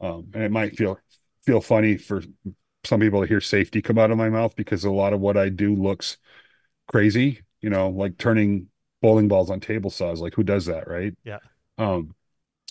[0.00, 0.98] Um, and it might feel
[1.46, 2.22] feel funny for
[2.84, 5.36] some people to hear safety come out of my mouth because a lot of what
[5.36, 6.18] I do looks
[6.88, 8.68] crazy, you know, like turning
[9.00, 10.20] bowling balls on table saws.
[10.20, 11.14] Like who does that, right?
[11.24, 11.38] Yeah.
[11.78, 12.14] Um,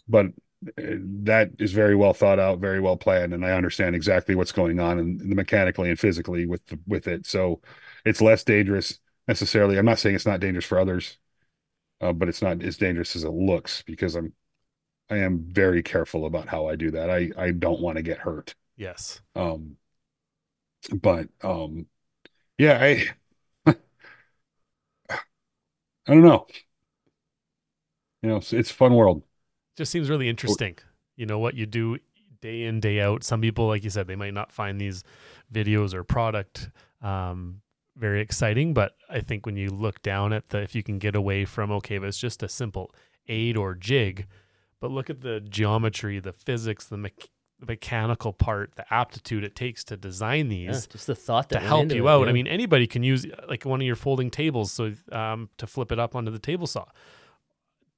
[0.07, 4.35] but uh, that is very well thought out, very well planned, and I understand exactly
[4.35, 7.25] what's going on and the mechanically and physically with the, with it.
[7.25, 7.61] So
[8.05, 9.77] it's less dangerous necessarily.
[9.77, 11.17] I'm not saying it's not dangerous for others,
[12.01, 14.33] uh, but it's not as dangerous as it looks because I'm
[15.09, 17.09] I am very careful about how I do that.
[17.09, 18.55] I I don't want to get hurt.
[18.75, 19.21] Yes.
[19.35, 19.77] Um,
[20.91, 21.87] but um,
[22.57, 23.07] yeah, I
[25.09, 25.17] I
[26.07, 26.45] don't know.
[28.21, 29.23] You know, it's, it's fun world.
[29.77, 30.77] just seems really interesting.
[31.15, 31.97] You know what you do
[32.41, 33.23] day in day out.
[33.23, 35.03] Some people, like you said, they might not find these
[35.53, 36.69] videos or product
[37.01, 37.61] um,
[37.95, 41.15] very exciting, but I think when you look down at the, if you can get
[41.15, 42.93] away from okay, if it's just a simple
[43.27, 44.27] aid or jig,
[44.79, 47.29] but look at the geometry, the physics, the mech-
[47.67, 51.91] mechanical part, the aptitude it takes to design Yeah, these just the thought to help
[51.91, 52.23] you it, out.
[52.23, 52.29] yeah.
[52.29, 55.91] I mean, anybody can use like one of your folding tables so um, to flip
[55.91, 56.85] it up onto the table saw.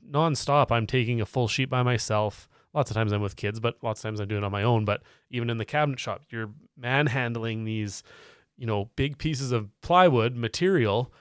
[0.09, 2.47] Nonstop, I'm taking a full sheet by myself.
[2.74, 4.63] Lots of times I'm with kids, but lots of times I'm doing it on my
[4.63, 4.86] own.
[4.86, 5.01] But
[5.32, 8.03] even in the cabinet shop, you're manhandling these,
[8.57, 11.11] you know, big pieces of plywood material,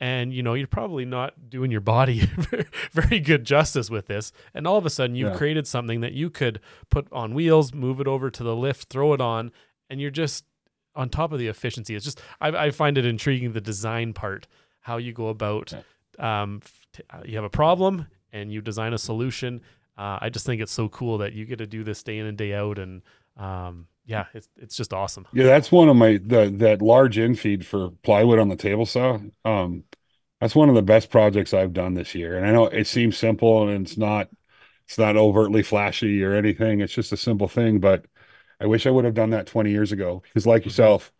[0.00, 2.20] and you know you're probably not doing your body
[2.92, 4.32] very good justice with this.
[4.54, 5.36] And all of a sudden, you've Yeah.
[5.36, 9.12] created something that you could put on wheels, move it over to the lift, throw
[9.12, 9.52] it on,
[9.88, 10.44] and you're just
[10.96, 11.94] on top of the efficiency.
[11.94, 14.46] It's just I, I find it intriguing the design part,
[14.80, 15.72] how you go about.
[16.18, 16.60] Um,
[16.92, 19.60] t- uh, you have a problem and you design a solution.
[19.96, 22.26] Uh, I just think it's so cool that you get to do this day in
[22.26, 23.02] and day out, and
[23.36, 25.24] um, yeah, it's it's just awesome.
[25.32, 29.18] Yeah, that's one of my the that large infeed for plywood on the table saw.
[29.44, 29.84] Um,
[30.40, 32.36] that's one of the best projects I've done this year.
[32.36, 34.28] And I know it seems simple and it's not
[34.86, 36.80] it's not overtly flashy or anything.
[36.80, 38.06] It's just a simple thing, but
[38.60, 41.12] I wish I would have done that 20 years ago because like yourself,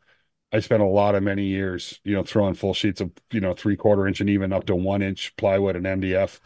[0.53, 3.55] I spent a lot of many years, you know, throwing full sheets of, you know,
[3.55, 6.41] three quarter inch and even up to one inch plywood and MDF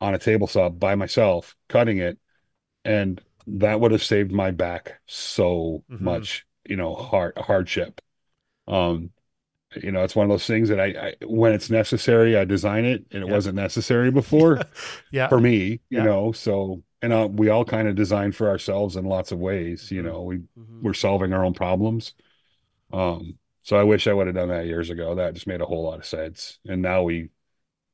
[0.00, 2.18] on a table saw by myself, cutting it.
[2.84, 6.04] And that would have saved my back so Mhm.
[6.04, 8.00] much, you know, hard hardship.
[8.68, 9.12] Um,
[9.76, 12.84] you know, it's one of those things that I, I when it's necessary, I design
[12.84, 13.32] it, and it Yeah.
[13.32, 14.60] wasn't necessary before
[15.10, 16.04] Yeah, for me, you Yeah.
[16.04, 16.32] know.
[16.32, 19.90] So, and uh, we all kind of design for ourselves in lots of ways.
[19.90, 20.06] You Mhm.
[20.06, 20.82] know, we Mhm.
[20.82, 22.14] we're solving our own problems.
[22.92, 25.14] Um, so I wish I would have done that years ago.
[25.14, 26.58] That just made a whole lot of sense.
[26.66, 27.30] And now we,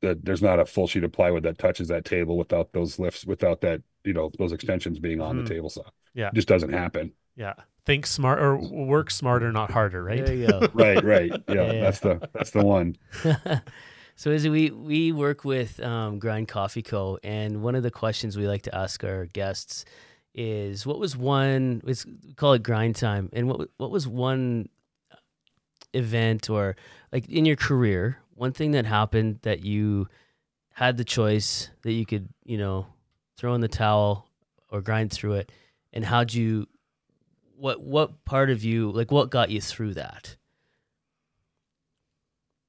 [0.03, 3.25] that there's not a full sheet of plywood that touches that table without those lifts,
[3.27, 5.43] without that, you know, those extensions being on Mhm.
[5.49, 5.83] the table saw.
[6.15, 6.29] Yeah.
[6.29, 7.13] It just doesn't happen.
[7.37, 7.55] yeah.
[7.87, 10.25] Think smart or work smarter, not harder, right?
[10.25, 10.61] There you go.
[10.75, 11.31] Right, right.
[11.49, 11.81] Yeah, Yeah.
[11.81, 12.97] that's the that's the one.
[14.17, 17.19] so as we we work with um, Grind Coffee Co.
[17.25, 19.85] and one of the questions we like to ask our guests
[20.35, 22.05] is what was one let's
[22.37, 24.69] call it grind time and what what was one
[25.95, 26.77] event or
[27.13, 30.09] like in your career one thing that happened that you
[30.73, 32.87] had the choice that you could you know
[33.37, 34.31] throw in the towel
[34.71, 35.53] or grind through it
[35.93, 36.67] and how'd you
[37.55, 40.37] what what part of you like what got you through that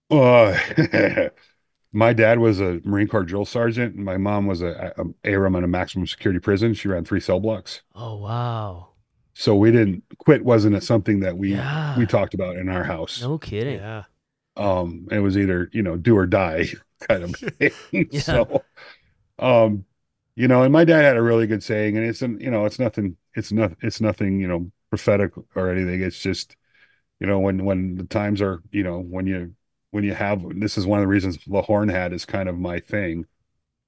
[0.09, 0.59] Uh,
[1.93, 5.55] my dad was a Marine Corps drill sergeant, and my mom was a, a ARM
[5.55, 6.73] in a maximum security prison.
[6.73, 8.89] She ran three cell blocks, oh wow
[9.33, 10.43] so we didn't quit.
[10.43, 13.21] wasn't it something that we yeah we talked about in our house.
[13.21, 14.03] no kidding Yeah.
[14.57, 16.67] Um, it was either you know do or die
[17.01, 17.71] kind of thing.
[18.11, 18.19] Yeah.
[18.19, 18.63] So,
[19.39, 19.85] um,
[20.35, 22.79] you know, and my dad had a really good saying, and it's you know, it's
[22.79, 26.01] nothing, it's not, it's nothing, you know, prophetic or anything.
[26.01, 26.55] It's just,
[27.19, 29.55] you know, when when the times are, you know, when you
[29.91, 32.57] when you have this is one of the reasons the horn hat is kind of
[32.57, 33.25] my thing.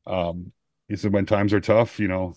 [0.06, 0.52] Um,
[0.88, 2.36] he said when times are tough, you know,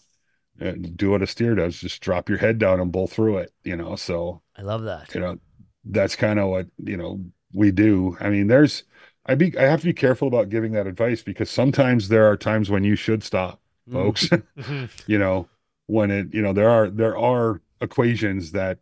[0.60, 3.52] uh, do what a steer does, just drop your head down and bull through it,
[3.64, 3.96] you know.
[3.96, 5.14] So I love that.
[5.14, 5.38] you know
[5.84, 7.20] that's kind of what you know
[7.52, 8.84] we do i mean there's
[9.26, 12.36] i be i have to be careful about giving that advice because sometimes there are
[12.36, 13.92] times when you should stop Mm.
[13.92, 14.88] folks Mhm.
[15.06, 15.48] you know
[15.86, 18.78] when it you know there are there are equations that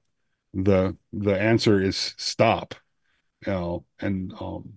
[0.55, 2.75] the the answer is stop
[3.47, 4.75] you know and um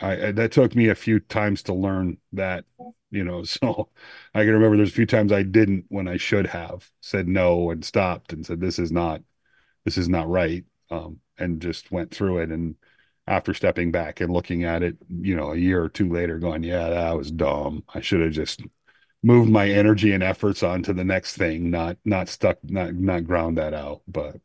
[0.00, 2.64] I, I that took me a few times to learn that
[3.10, 3.88] you know so
[4.34, 7.70] i can remember there's a few times i didn't when i should have said no
[7.70, 9.22] and stopped and said this is not
[9.84, 12.50] this is not right um and just went through it.
[12.50, 12.76] And
[13.26, 16.62] after stepping back and looking at it you know a year or two later going
[16.62, 17.82] yeah that was dumb.
[17.94, 18.62] I should have just
[19.22, 23.24] moved my energy and efforts on to the next thing not not stuck not not
[23.26, 24.02] ground that out.
[24.08, 24.36] But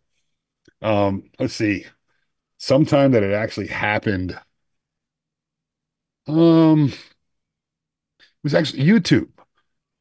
[0.82, 1.86] um let's see.
[2.60, 4.40] Sometime that it actually happened
[6.28, 6.98] um it
[8.44, 9.30] was actually youtube.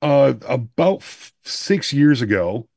[0.02, 2.68] Uh about f- six years ago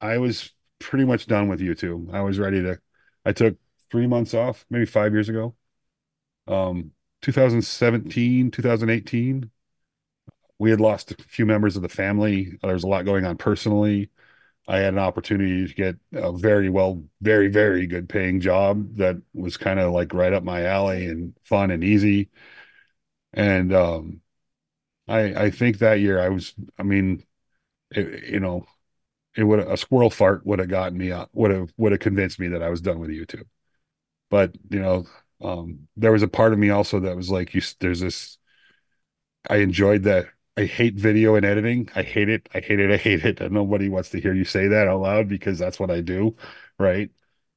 [0.00, 2.12] i was pretty much done with youtube.
[2.14, 2.78] I was ready to
[3.24, 3.56] i took
[3.90, 5.54] three months off maybe five years ago.
[6.48, 9.50] Um 2017 2018
[10.58, 12.58] we had lost a few members of the family.
[12.62, 14.10] There was a lot going on personally.
[14.68, 19.16] I had an opportunity to get a very well very very good paying job that
[19.34, 22.30] was kind of like right up my alley and fun and easy.
[23.32, 24.20] And um
[25.08, 27.24] i i think that year i was i mean
[27.92, 28.66] it, you know
[29.36, 32.38] it would a squirrel fart would have gotten me out would have would have convinced
[32.40, 33.46] me that i was done with youtube.
[34.30, 35.06] But you know
[35.42, 38.38] um there was a part of me also that was like you there's this
[39.48, 40.26] i enjoyed that.
[40.56, 41.88] I hate video and editing.
[41.96, 42.48] I hate it.
[42.54, 42.90] I hate it.
[42.92, 43.40] I hate it.
[43.40, 46.36] And nobody wants to hear you say that out loud because that's what i do
[46.78, 47.10] right?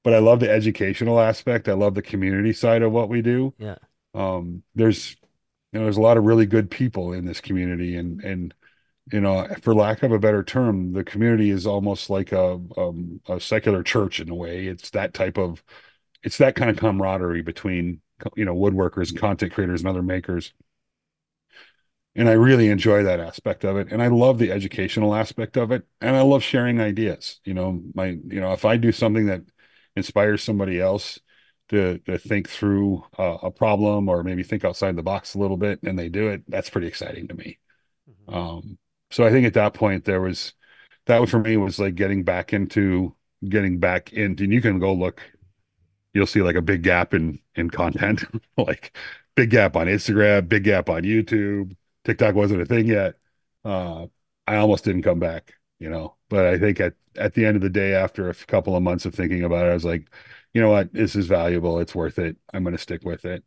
[0.04, 1.68] But i love the educational aspect.
[1.68, 3.54] I love the community side of what we do.
[3.60, 3.78] Yeah.
[4.14, 5.16] um there's
[5.74, 8.54] you know there's a lot of really good people in this community and and
[9.12, 13.22] you know, for lack of a better term, the community is almost like a, um,
[13.28, 14.68] a secular church in a way.
[14.68, 15.64] It's that type of,
[16.24, 18.01] it's that kind of camaraderie between,
[18.36, 20.53] you know, woodworkers and content creators and other makers.
[22.16, 23.89] And I really enjoy that aspect of it.
[23.91, 25.86] And I love the educational aspect of it.
[26.01, 27.39] And I love sharing ideas.
[27.45, 29.43] You know, my, you know, if I do something that
[29.95, 31.20] inspires somebody else
[31.70, 35.58] to, to think through uh, a problem or maybe think outside the box a little
[35.58, 37.60] bit and they do it, that's pretty exciting to me.
[38.10, 38.34] Mm-hmm.
[38.36, 38.78] Um,
[39.12, 40.53] so I think at that point there was
[41.05, 43.16] that for me was like getting back into
[43.47, 45.22] getting back into and you can go look
[46.14, 48.24] you'll see like a big gap in in content
[48.58, 48.95] like
[49.36, 51.76] big gap on Instagram, big gap on YouTube.
[52.05, 53.16] TikTok wasn't a thing yet.
[53.66, 54.08] Uh
[54.47, 56.16] I almost didn't come back, you know.
[56.30, 59.05] But I think at at the end of the day after a couple of months
[59.05, 60.08] of thinking about it, I was like,
[60.53, 61.80] you know what, this is valuable.
[61.80, 62.38] It's worth it.
[62.53, 63.43] I'm going to stick with it.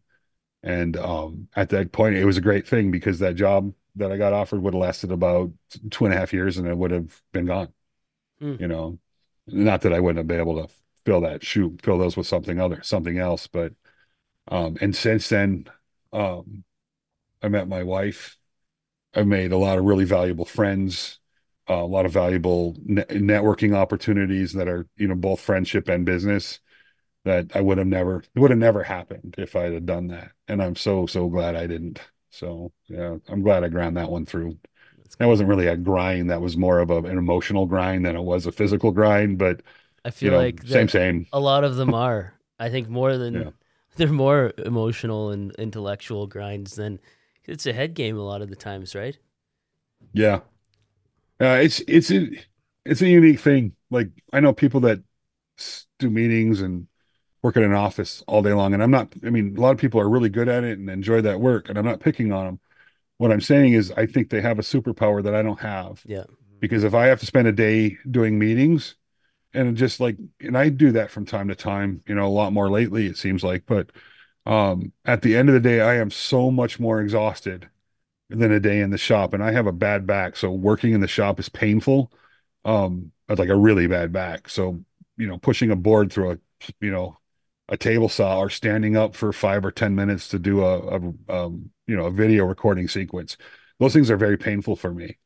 [0.63, 4.17] And um at that point it was a great thing because that job that I
[4.17, 5.53] got offered would have lasted about
[5.91, 7.69] two and a half years and it would have been gone.
[8.43, 8.61] Mm.
[8.61, 8.99] You know,
[9.47, 10.73] not that I wouldn't have been able to
[11.07, 13.47] fill that shoe, fill those with something other, something else.
[13.47, 13.73] But,
[14.49, 15.67] um, and since then,
[16.13, 16.65] um,
[17.43, 18.37] I met my wife.
[19.15, 21.19] I made a lot of really valuable friends,
[21.69, 26.07] uh, a lot of valuable ne- networking opportunities that are, you know, both friendship and
[26.07, 26.61] business
[27.25, 30.33] that I would have never, it would have never happened if I had done that.
[30.49, 32.01] And I'm so, so glad I didn't.
[32.31, 34.59] So yeah, I'm glad I ground that one through.
[35.19, 36.31] That wasn't really a grind.
[36.31, 39.39] That was more of a, an emotional grind than it was a physical grind.
[39.39, 39.63] But
[40.05, 41.27] I feel you know, like same, same.
[41.33, 42.35] A lot of them are.
[42.59, 43.51] I think more than yeah.
[43.97, 47.01] they're more emotional and intellectual grinds than
[47.45, 49.19] it's a head game a lot of the times, right?
[50.13, 50.41] Yeah,
[51.41, 52.29] uh, it's it's a
[52.85, 53.75] it's a unique thing.
[53.91, 55.01] Like I know people that
[55.99, 56.87] do meetings and
[57.43, 58.75] work in an office all day long.
[58.75, 60.91] And I'm not, I mean, a lot of people are really good at it and
[60.91, 62.61] enjoy that work, and I'm not picking on them.
[63.19, 66.03] What I'm saying is, I think they have a superpower that I don't have.
[66.07, 66.25] Yeah.
[66.59, 68.97] Because if I have to spend a day doing meetings,
[69.53, 72.53] and just like, and I do that from time to time, you know, a lot
[72.53, 73.91] more lately, it seems like, but
[74.47, 77.69] um, at the end of the day, I am so much more exhausted
[78.29, 79.35] than a day in the shop.
[79.35, 80.37] And I have a bad back.
[80.37, 82.13] So working in the shop is painful.
[82.65, 84.49] Um, like a really bad back.
[84.49, 84.85] So,
[85.17, 86.39] you know, pushing a board through a,
[86.81, 87.19] you know,
[87.71, 91.13] a table saw or standing up for five or ten minutes to do a, a
[91.29, 93.37] um, you know a video recording sequence.
[93.79, 95.19] Those things are very painful for me.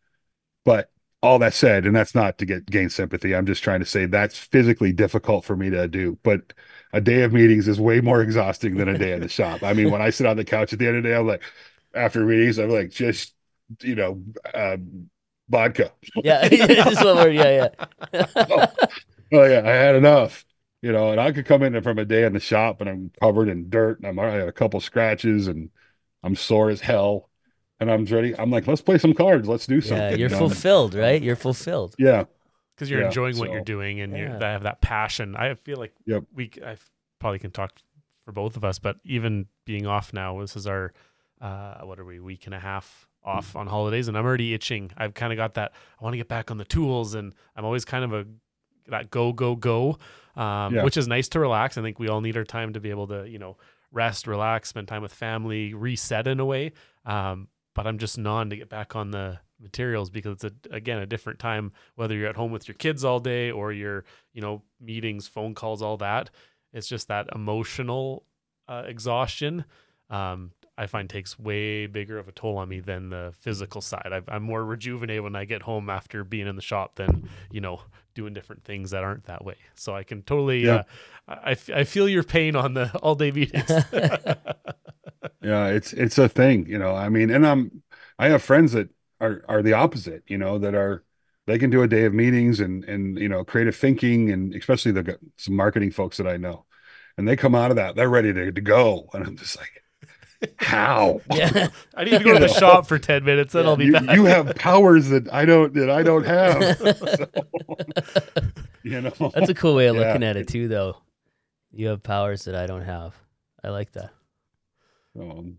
[0.65, 0.91] But
[1.23, 4.05] all that said and that's not to get gain sympathy i'm just trying to say
[4.05, 6.19] that's physically difficult for me to do.
[6.23, 6.53] But
[6.93, 9.63] a day of meetings is way more exhausting than a day in the shop.
[9.63, 11.27] I mean when i sit on the couch at the end of the day i'm
[11.27, 11.43] like
[11.95, 13.35] after meetings i'm like just
[13.81, 14.23] you know
[14.53, 15.09] um,
[15.49, 15.93] vodka.
[16.23, 17.71] Yeah this one word yeah
[18.13, 18.27] yeah.
[18.37, 18.67] Oh,
[19.33, 20.45] oh yeah i had enough
[20.85, 23.11] you know, and I could come in from a day in the shop and I'm
[23.19, 25.71] covered in dirt and I'm I have a couple scratches and
[26.23, 27.31] I'm sore as hell.
[27.81, 28.39] And I'm ready.
[28.39, 29.49] I'm like, let's play some cards.
[29.49, 29.97] Let's do something.
[29.97, 30.39] Yeah, you're you know?
[30.39, 31.23] fulfilled, right?
[31.23, 31.95] You're fulfilled.
[31.99, 32.25] Yeah.
[32.77, 34.19] Because you're yeah, enjoying what so, you're doing and yeah.
[34.19, 35.35] you have that passion.
[35.37, 36.25] I feel like yep.
[36.35, 36.77] we, I
[37.19, 37.73] probably can talk
[38.23, 40.93] for both of us, but even being off now, this is our,
[41.41, 44.91] uh, what are we, week and a half off on holidays and I'm already itching.
[44.99, 47.65] I've kind of got that, I want to get back on the tools and I'm
[47.65, 48.27] always kind of a,
[48.89, 49.99] that go, go, go
[50.37, 50.83] um, yeah.
[50.83, 51.79] which is nice to relax.
[51.79, 53.57] I think we all need our time to be able to, you know,
[53.93, 56.73] rest, relax, spend time with family, reset in a way.
[57.05, 60.99] Um, but I'm just non to get back on the materials because it's a, again
[60.99, 64.05] a different time whether you're at home with your kids all day or you're
[64.35, 66.29] you know meetings phone calls all that
[66.73, 68.25] it's just that emotional
[68.69, 69.65] uh, exhaustion
[70.11, 74.11] um, I find takes way bigger of a toll on me than the physical side.
[74.13, 77.61] i am more rejuvenated when I get home after being in the shop than you
[77.61, 77.83] know
[78.15, 79.57] doing different things that aren't that way.
[79.75, 80.83] So I can totally, yeah.
[81.29, 83.69] uh, I, I feel your pain on the all day meetings.
[85.43, 86.95] yeah, it's it's a thing, you know.
[86.95, 87.83] I mean, and I'm
[88.19, 88.89] I have friends that
[89.21, 91.05] are are the opposite, you know, that are
[91.47, 94.93] they can do a day of meetings and and you know creative thinking and especially
[94.93, 96.65] the some marketing folks that I know,
[97.17, 99.84] and they come out of that they're ready to, to go, and I'm just like
[100.57, 101.21] how?
[101.33, 101.69] Yeah.
[101.95, 103.71] I need to go to the shop for 10 minutes, then yeah.
[103.71, 104.17] I'll be you, back.
[104.17, 106.79] You have powers that I don't that I don't have.
[106.79, 107.27] so,
[108.83, 109.31] you know.
[109.35, 110.09] That's a cool way of yeah.
[110.09, 110.97] looking at it too though.
[111.73, 113.15] You have powers that I don't have.
[113.63, 114.11] I like that.
[115.19, 115.59] Um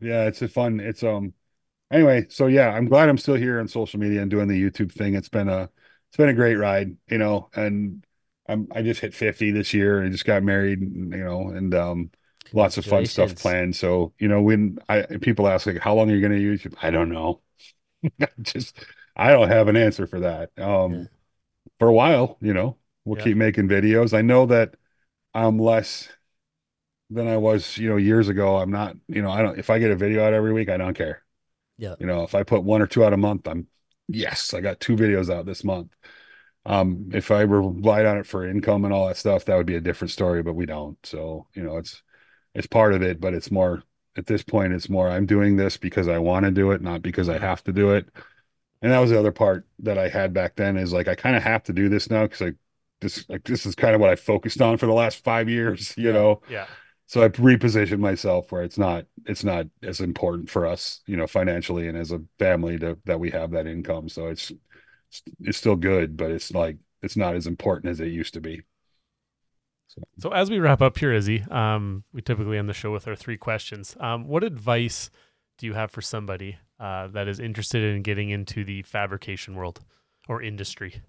[0.00, 1.34] yeah, it's a fun it's um
[1.90, 4.92] anyway, so yeah, I'm glad I'm still here on social media and doing the YouTube
[4.92, 5.14] thing.
[5.14, 5.70] It's been a
[6.08, 8.04] it's been a great ride, you know, and
[8.48, 12.10] I'm I just hit 50 this year and just got married, you know, and um
[12.52, 13.76] lots of fun stuff planned.
[13.76, 16.66] So, you know, when I people ask like how long are you going to use
[16.82, 17.40] I don't know.
[18.42, 18.76] Just
[19.16, 20.50] I don't have an answer for that.
[20.58, 21.04] Um yeah.
[21.78, 23.24] for a while, you know, we'll yeah.
[23.24, 24.16] keep making videos.
[24.16, 24.74] I know that
[25.34, 26.08] I'm less
[27.10, 28.56] than I was, you know, years ago.
[28.56, 30.76] I'm not, you know, I don't if I get a video out every week, I
[30.76, 31.22] don't care.
[31.78, 31.94] Yeah.
[32.00, 33.66] You know, if I put one or two out a month, I'm
[34.08, 35.92] yes, I got two videos out this month.
[36.66, 39.76] Um, if I relied on it for income and all that stuff, that would be
[39.76, 40.98] a different story, but we don't.
[41.04, 42.02] So, you know, it's
[42.54, 43.82] it's part of it, but it's more
[44.16, 47.02] at this point, it's more I'm doing this because I want to do it, not
[47.02, 48.08] because I have to do it.
[48.82, 51.36] And that was the other part that I had back then is like I kind
[51.36, 52.52] of have to do this now because I
[53.00, 55.94] this like this is kind of what I focused on for the last five years,
[55.96, 56.12] you yeah.
[56.12, 56.42] know.
[56.48, 56.66] Yeah.
[57.06, 61.26] So I've repositioned myself where it's not it's not as important for us, you know,
[61.26, 64.08] financially and as a family to that we have that income.
[64.08, 64.52] So it's
[65.40, 68.62] it's still good, but it's like it's not as important as it used to be.
[69.88, 73.08] So, so as we wrap up here, Izzy, um, we typically end the show with
[73.08, 73.96] our three questions.
[73.98, 75.10] Um, what advice
[75.56, 79.80] do you have for somebody uh, that is interested in getting into the fabrication world
[80.28, 81.02] or industry?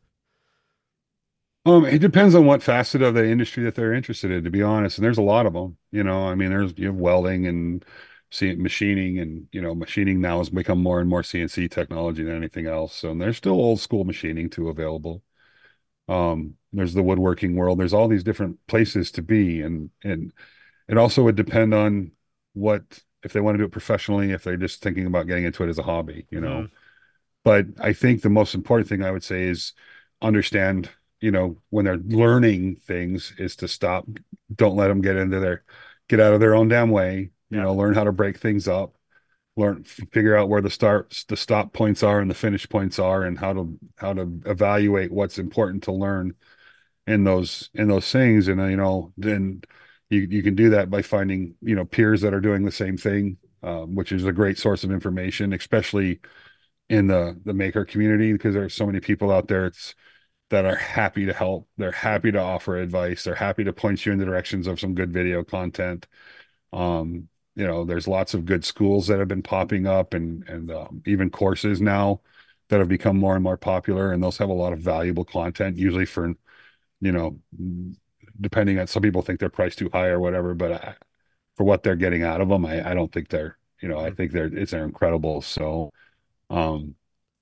[1.65, 4.63] Um, it depends on what facet of the industry that they're interested in, to be
[4.63, 4.97] honest.
[4.97, 7.83] And there's a lot of them, you know, I mean, there's you have welding and
[8.31, 12.35] see machining and, you know, machining now has become more and more CNC technology than
[12.35, 12.95] anything else.
[12.95, 15.21] So there's still old school machining too available.
[16.09, 17.79] Um, there's the woodworking world.
[17.79, 19.61] There's all these different places to be.
[19.61, 20.33] And, and
[20.87, 22.11] it also would depend on
[22.53, 22.83] what,
[23.23, 25.69] if they want to do it professionally, if they're just thinking about getting into it
[25.69, 26.63] as a hobby, you know.
[26.63, 26.71] Mhm.
[27.43, 29.73] But I think the most important thing I would say is
[30.21, 30.89] understand
[31.21, 34.05] you know when they're learning things is to stop
[34.55, 35.63] don't let them get into their
[36.09, 37.63] get out of their own damn way you Yeah.
[37.63, 38.95] know learn how to break things up
[39.59, 43.23] learn figure out where the start the stop points are and the finish points are
[43.23, 46.33] and how to how to evaluate what's important to learn
[47.07, 49.61] in those in those things and uh, you know then
[50.09, 52.97] you you can do that by finding you know peers that are doing the same
[52.97, 56.19] thing um, which is a great source of information especially
[56.89, 59.95] in the the maker community because there's so many people out there it's
[60.49, 61.67] that are happy to help.
[61.77, 63.23] They're happy to offer advice.
[63.23, 66.07] They're happy to point you in the directions of some good video content.
[66.73, 67.29] Um,
[67.59, 71.03] you know, there's lots of good schools that have been popping up and and um,
[71.07, 72.21] even courses now
[72.69, 75.77] that have become more and more popular, and those have a lot of valuable content,
[75.77, 76.35] usually for,
[77.01, 77.39] you know,
[78.41, 80.95] depending on some people think they're priced too high or whatever, but I,
[81.57, 84.11] for what they're getting out of them, I, I don't think they're, you know, I
[84.11, 84.15] Mhm.
[84.17, 85.41] think they're it's they're incredible.
[85.41, 85.91] So,
[86.49, 86.95] um,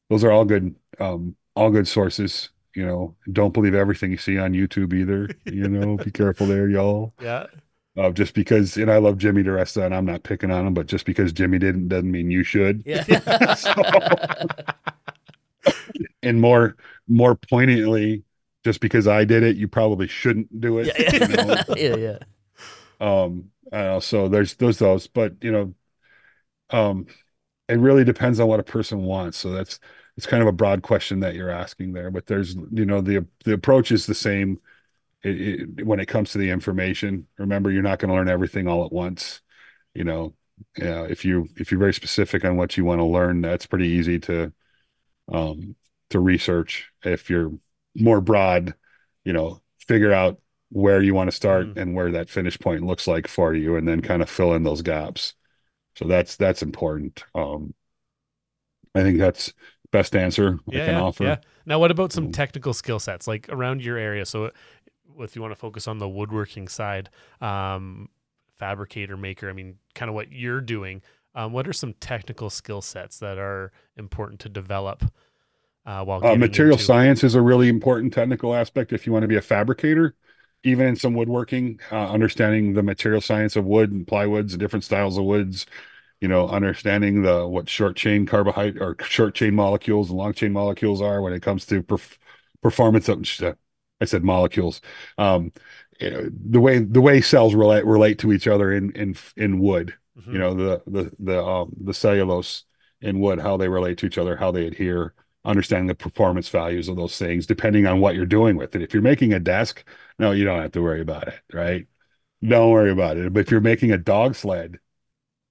[0.09, 2.49] those are all good, um, all good sources.
[2.75, 5.33] You know, don't believe everything you see on YouTube either.
[5.45, 7.15] You know, be careful there, y'all.
[7.19, 7.47] Yeah.
[7.97, 10.85] Uh, just because, and I love Jimmy DeResta, and I'm not picking on him, but
[10.85, 12.83] just because Jimmy didn't doesn't mean you should.
[12.85, 13.03] Yeah.
[16.23, 16.75] And more,
[17.07, 18.23] more poignantly,
[18.63, 20.93] just because I did it, you probably shouldn't do it.
[20.97, 21.63] yeah, you know?
[21.75, 22.17] yeah, yeah.
[22.99, 25.73] um know, so there's there's those but you know
[26.69, 27.05] um
[27.69, 29.79] it really depends on what a person wants so that's
[30.17, 33.25] it's kind of a broad question that you're asking there but there's you know the
[33.45, 34.59] the approach is the same
[35.27, 38.67] it, it, when it comes to the information remember you're not going to learn everything
[38.67, 39.41] all at once
[39.93, 40.33] you know
[40.77, 43.87] yeah if you if you're very specific on what you want to learn that's pretty
[43.87, 44.53] easy to
[45.31, 45.75] um
[46.09, 47.51] to research if you're
[47.95, 48.75] more broad
[49.25, 50.39] you know figure out
[50.71, 51.77] where you want to start Mm.
[51.77, 54.63] and where that finish point looks like for you and then kind of fill in
[54.63, 55.33] those gaps
[55.95, 57.73] so that's that's important um
[58.95, 59.53] i think that's
[59.91, 61.37] best answer i can yeah, offer yeah.
[61.65, 62.29] Now, what about some Mm.
[62.29, 64.25] technical skill sets like around your area?
[64.25, 64.51] So,
[65.19, 67.09] if you want to focus on the woodworking side,
[67.41, 68.09] um,
[68.57, 71.01] fabricator, maker, I mean, kind of what you're doing.
[71.35, 75.03] Um, what are some technical skill sets that are important to develop
[75.85, 79.23] uh, while uh, material into- science is a really important technical aspect if you want
[79.23, 80.15] to be a fabricator
[80.63, 84.83] even in some woodworking uh, understanding the material science of wood and plywoods and different
[84.83, 85.65] styles of woods
[86.19, 90.51] you know understanding the what short chain carbohydrate or short chain molecules and long chain
[90.51, 92.17] molecules are when it comes to perf-
[92.61, 93.19] performance of
[94.01, 94.81] i said molecules.
[95.17, 95.51] Um
[95.99, 99.59] you know, the way the way cells relate relate to each other in in in
[99.59, 100.33] wood Mhm.
[100.33, 102.65] you know the the the um the cellulose
[103.01, 105.13] in wood how they relate to each other how they adhere
[105.45, 108.81] understanding the performance values of those things depending on what you're doing with it.
[108.81, 109.83] If you're making a desk
[110.19, 111.87] no you don't have to worry about it right?
[112.43, 113.33] Don't worry about it.
[113.33, 114.79] But if you're making a dog sled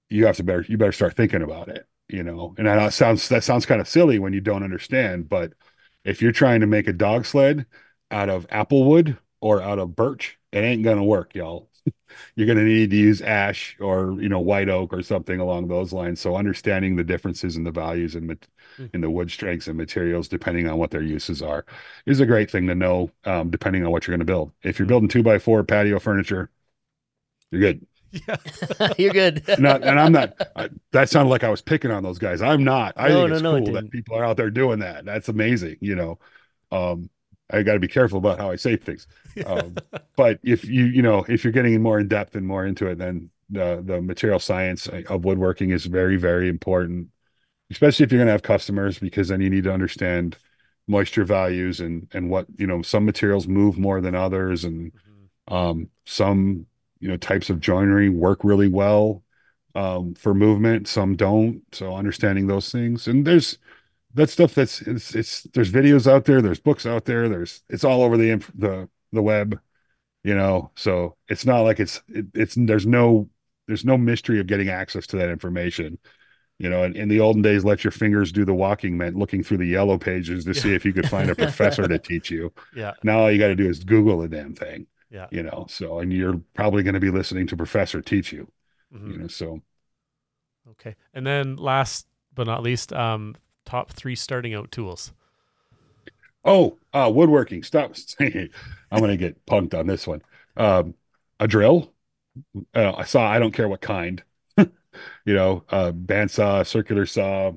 [0.09, 2.55] you have to better you better start thinking about it you know?
[2.57, 5.53] And that sounds that sounds kind of silly when you don't understand but
[6.05, 7.65] if you're trying to make a dog sled
[8.11, 10.37] out of applewood or out of birch.
[10.51, 11.69] It ain't gonna work y'all.
[12.35, 15.67] You're going to need to use ash or you know white oak or something along
[15.67, 16.19] those lines.
[16.21, 18.47] So understanding the differences in the values in, mat-
[18.77, 18.89] Mhm.
[18.93, 21.65] in the wood strengths and materials depending on what their uses are
[22.05, 24.51] is a great thing to know um, depending on what you're going to build.
[24.63, 24.87] If you're Mhm.
[24.87, 26.49] building two by four patio furniture
[27.51, 27.85] you're good.
[28.11, 28.37] Yeah.
[28.97, 29.43] You're good.
[29.57, 32.41] not, and i'm not I, that sounded like i was picking on those guys.
[32.41, 32.93] I'm not.
[32.97, 35.05] I No, think no, it's no, it cool that people are out there doing that.
[35.05, 36.19] That's amazing you know?
[36.71, 37.09] Um
[37.51, 39.07] i got to be careful about how i say things.
[39.45, 39.75] Um,
[40.15, 42.97] but if you you know if you're getting more in depth and more into it
[42.97, 47.09] then the the material science of woodworking is very very important
[47.71, 50.37] especially if you're going to have customers, because then you need to understand
[50.87, 54.91] moisture values and and what you know some materials move more than others and
[55.49, 56.65] um, some
[56.99, 59.21] you know types of joinery work really well
[59.75, 61.61] um, for movement some don't.
[61.73, 63.57] So understanding those things and there's
[64.17, 67.83] that stuff that's it's, it's there's videos out there there's books out there there's it's
[67.85, 69.59] all over the inf- the the web
[70.23, 73.29] you know so it's not like it's it, it's there's no
[73.67, 75.97] there's no mystery of getting access to that information
[76.59, 79.43] you know in, in the olden days let your fingers do the walking meant looking
[79.43, 82.51] through the yellow pages to see if you could find a professor to teach you
[82.75, 82.93] Yeah.
[83.03, 85.27] now all you got to do is google the damn thing Yeah.
[85.31, 88.47] you know so and you're probably going to be listening to professor teach you
[88.93, 89.11] Mhm.
[89.11, 89.61] you know so
[90.71, 90.95] Okay.
[91.13, 93.35] And then last but not least, um,
[93.67, 95.13] top three starting out tools.
[96.43, 98.49] oh uh woodworking stop saying
[98.91, 100.21] i'm going to get punked on this one
[100.57, 100.93] um
[101.39, 101.93] a drill
[102.75, 104.23] uh, i saw i don't care what kind
[104.57, 104.67] you
[105.27, 107.51] know uh bandsaw circular saw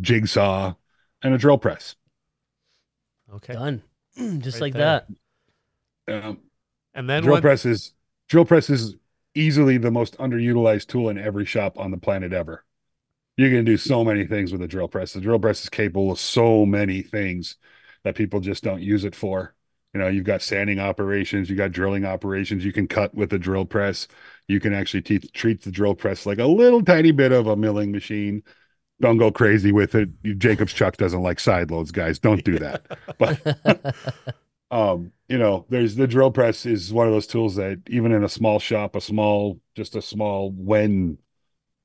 [0.00, 0.74] jigsaw
[1.22, 1.96] and a drill press
[3.32, 3.54] Okay.
[3.54, 3.82] Done.
[4.38, 4.98] Just Right like there.
[4.98, 5.08] that.
[6.08, 6.38] um,
[6.94, 7.46] And then drill what?
[7.48, 7.94] press is
[8.28, 8.96] drill press is
[9.34, 12.64] easily the most underutilized tool in every shop on the planet ever.
[13.40, 15.14] You can do so many things with a drill press.
[15.14, 17.56] The drill press is capable of so many things
[18.04, 19.54] that people just don't use it for.
[19.94, 22.66] You know, you've got sanding operations, you got drilling operations.
[22.66, 24.08] You can cut with a drill press.
[24.46, 27.56] You can actually te- treat the drill press like a little tiny bit of a
[27.56, 28.42] milling machine.
[29.00, 30.10] Don't go crazy with it.
[30.36, 32.18] Jacob's Chuck doesn't like side loads, guys.
[32.18, 32.82] Don't do that.
[33.16, 33.96] But
[34.70, 38.22] um you know there's the drill press is one of those tools that even in
[38.22, 41.16] a small shop a small just a small when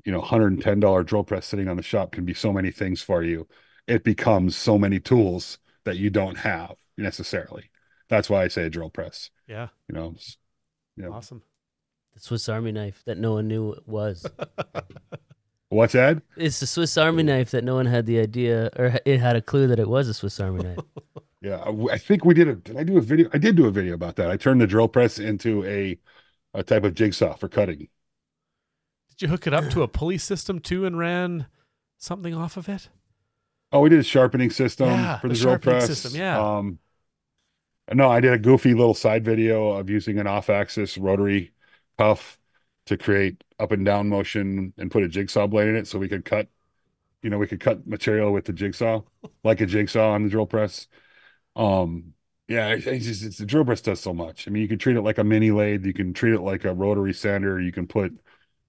[0.06, 3.23] you know $110 drill press sitting on the shop can be so many things for
[3.23, 3.48] you
[3.88, 7.69] it becomes so many tools that you don't have necessarily
[8.10, 9.68] that's why i say a drill press Yeah.
[9.90, 10.15] you know
[10.98, 11.10] Yeah.
[11.10, 11.41] Awesome.
[12.14, 14.26] the Swiss Army knife that no one knew it was.
[15.69, 19.19] what's that it's the Swiss Army knife that no one had the idea or it
[19.19, 20.80] had a clue that it was a Swiss Army knife.
[21.41, 23.65] yeah I, I think we did a did i do a video i did do
[23.68, 25.99] a video about that i turned the drill press into a
[26.53, 27.88] a type of jigsaw for cutting
[29.17, 31.47] Did you hook it up to a pulley system too and ran
[31.97, 32.89] something off of it?
[33.71, 35.81] Oh, we did a sharpening system Yeah, for the the, drill press.
[35.81, 36.45] system, yeah.
[36.57, 36.79] Um,
[37.93, 41.53] no, I did a goofy little side video of using an off-axis rotary
[41.97, 42.39] cuff
[42.87, 46.07] to create up and down motion and put a jigsaw blade in it, so we
[46.09, 46.47] could cut.
[47.23, 49.01] You know, we could cut material with the jigsaw,
[49.43, 50.87] like a jigsaw on the drill press.
[51.55, 52.13] Um,
[52.47, 54.47] yeah, it- it's just it's, the drill press does so much.
[54.47, 55.85] I mean, you can treat it like a mini lathe.
[55.85, 57.61] You can treat it like a rotary sander.
[57.61, 58.13] You can put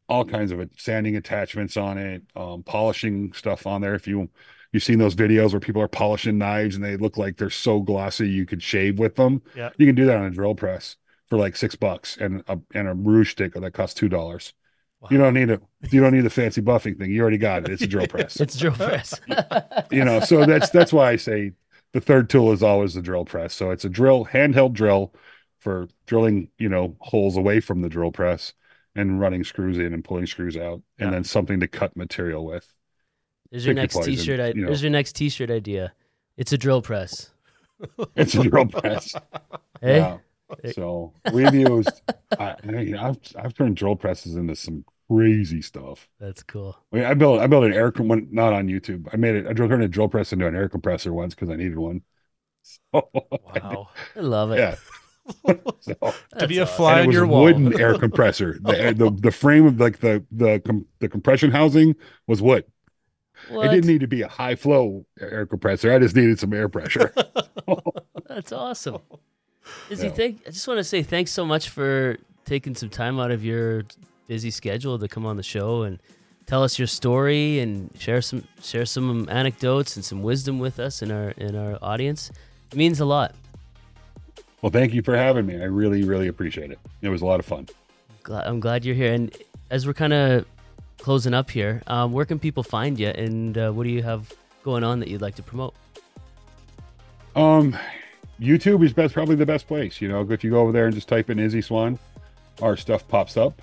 [0.08, 3.94] all kinds of sanding attachments on it, um, polishing stuff on there.
[3.94, 4.28] If you
[4.72, 7.80] you've seen those videos where people are polishing knives and they look like they're so
[7.80, 9.42] glossy you could shave with them.
[9.54, 9.70] Yeah.
[9.78, 10.96] You can do that on a drill press
[11.28, 14.52] for like six bucks and a and a rouge stick that costs two dollars.
[15.10, 15.60] You don't need a
[15.90, 17.10] you don't need the fancy buffing thing.
[17.10, 17.70] You already got it.
[17.70, 18.40] It's a drill press.
[18.40, 19.20] It's a drill press.
[19.90, 21.52] you know, so that's that's why I say
[21.92, 23.54] the third tool is always the drill press.
[23.54, 25.14] So it's a drill handheld drill
[25.60, 28.52] for drilling, you know, holes away from the drill press
[28.96, 31.10] and running screws in and pulling screws out, and Yeah.
[31.10, 32.72] then something to cut material with.
[33.50, 34.40] There's your Pick your next poison, t-shirt.
[34.40, 34.66] I- you know.
[34.66, 35.92] There's your next t-shirt idea.
[36.36, 37.30] It's a drill press.
[38.16, 39.14] It's a drill press.
[39.82, 40.16] Hey, eh?
[40.64, 40.70] Yeah.
[40.72, 41.90] So we've used.
[42.38, 46.08] I, I mean, I've I've turned drill presses into some crazy stuff.
[46.18, 46.76] that's cool.
[46.92, 49.08] I, mean, I built I built an air com- one not on YouTube.
[49.12, 49.46] I made it.
[49.46, 52.00] I turned a drill press into an air compressor once because I needed one.
[52.62, 53.88] So, Wow.
[54.16, 54.58] I love it.
[54.58, 54.76] yeah.
[55.80, 55.94] So,
[56.38, 56.76] to be a That's awesome.
[56.76, 57.42] fly and on it was your wall.
[57.44, 58.58] wooden air compressor.
[58.60, 61.94] The, the the frame of like the the com- the compression housing
[62.26, 62.64] was wood.
[63.50, 63.66] What?
[63.66, 65.92] It didn't need to be a high flow air compressor.
[65.92, 67.12] I just needed some air pressure.
[68.28, 68.98] That's awesome.
[69.90, 70.12] Izzy, Yeah.
[70.12, 73.44] thank, I just want to say thanks so much for taking some time out of
[73.44, 73.84] your
[74.28, 75.98] busy schedule to come on the show and
[76.46, 81.02] tell us your story and share some share some anecdotes and some wisdom with us
[81.02, 82.30] and our in our audience.
[82.72, 83.34] It means a lot.
[84.62, 85.54] Well, thank you for having me.
[85.60, 86.78] I really really appreciate it.
[87.02, 87.68] It was a lot of fun.
[88.22, 89.12] Glad, I'm glad you're here.
[89.12, 89.34] And
[89.70, 90.46] as we're kind of
[90.98, 94.32] closing up here, um, where can people find you and uh, what do you have
[94.62, 95.74] going on that you'd like to promote?
[97.34, 97.76] Um,
[98.40, 100.00] YouTube is best probably the best place.
[100.00, 101.98] You know, if you go over there and just type in Izzy Swan,
[102.62, 103.60] our stuff pops up.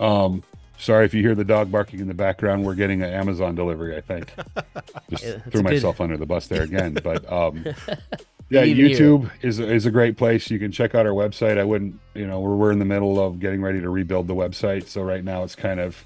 [0.00, 0.42] Um,
[0.78, 2.64] sorry if you hear the dog barking in the background.
[2.64, 3.96] We're getting an Amazon delivery.
[3.96, 4.32] I think
[5.10, 6.94] just Yeah, threw a good- myself under the bus there again.
[7.02, 7.64] But um,
[8.50, 10.50] yeah, Didn't even hear YouTube is is a great place.
[10.50, 11.58] You can check out our website.
[11.58, 14.34] I wouldn't, you know, we're we're in the middle of getting ready to rebuild the
[14.34, 16.02] website, so right now it's kind of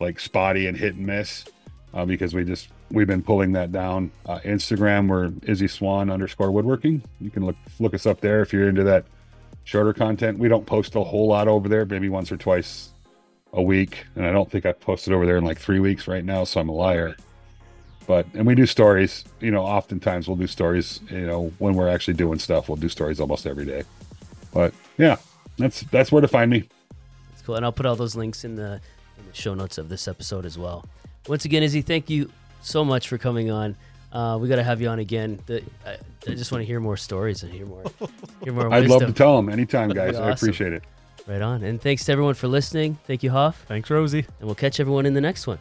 [0.00, 1.44] like spotty and hit and miss
[1.94, 4.10] uh, because we just we've been pulling that down.
[4.26, 7.02] Uh, Instagram, we're Izzy Swan underscore woodworking.
[7.20, 9.04] You can look look us up there if you're into that
[9.64, 10.38] shorter content.
[10.38, 12.90] We don't post a whole lot over there, maybe once or twice
[13.52, 16.24] a week, and I don't think I've posted over there in like three weeks right
[16.24, 17.16] now, so I'm a liar.
[18.08, 19.22] But and we do stories.
[19.38, 21.00] You know, oftentimes we'll do stories.
[21.10, 23.84] You know, when we're actually doing stuff, we'll do stories almost every day.
[24.50, 25.16] But yeah,
[25.58, 26.66] that's that's where to find me.
[27.30, 28.80] That's cool, and I'll put all those links in the
[29.18, 30.86] in the show notes of this episode as well.
[31.28, 32.30] Once again, Izzy, thank you
[32.62, 33.76] so much for coming on.
[34.10, 35.38] Uh, we got to have you on again.
[35.44, 37.84] The, I, I just want to hear more stories and hear more.
[38.42, 38.72] Hear more.
[38.72, 40.26] I'd love to tell them anytime, That'd be guys.
[40.26, 40.82] I appreciate it.
[41.26, 41.62] Right on.
[41.62, 42.98] And thanks to everyone for listening.
[43.06, 43.62] Thank you, Hoff.
[43.68, 44.24] Thanks, Rosie.
[44.40, 45.58] And we'll catch everyone in the next one.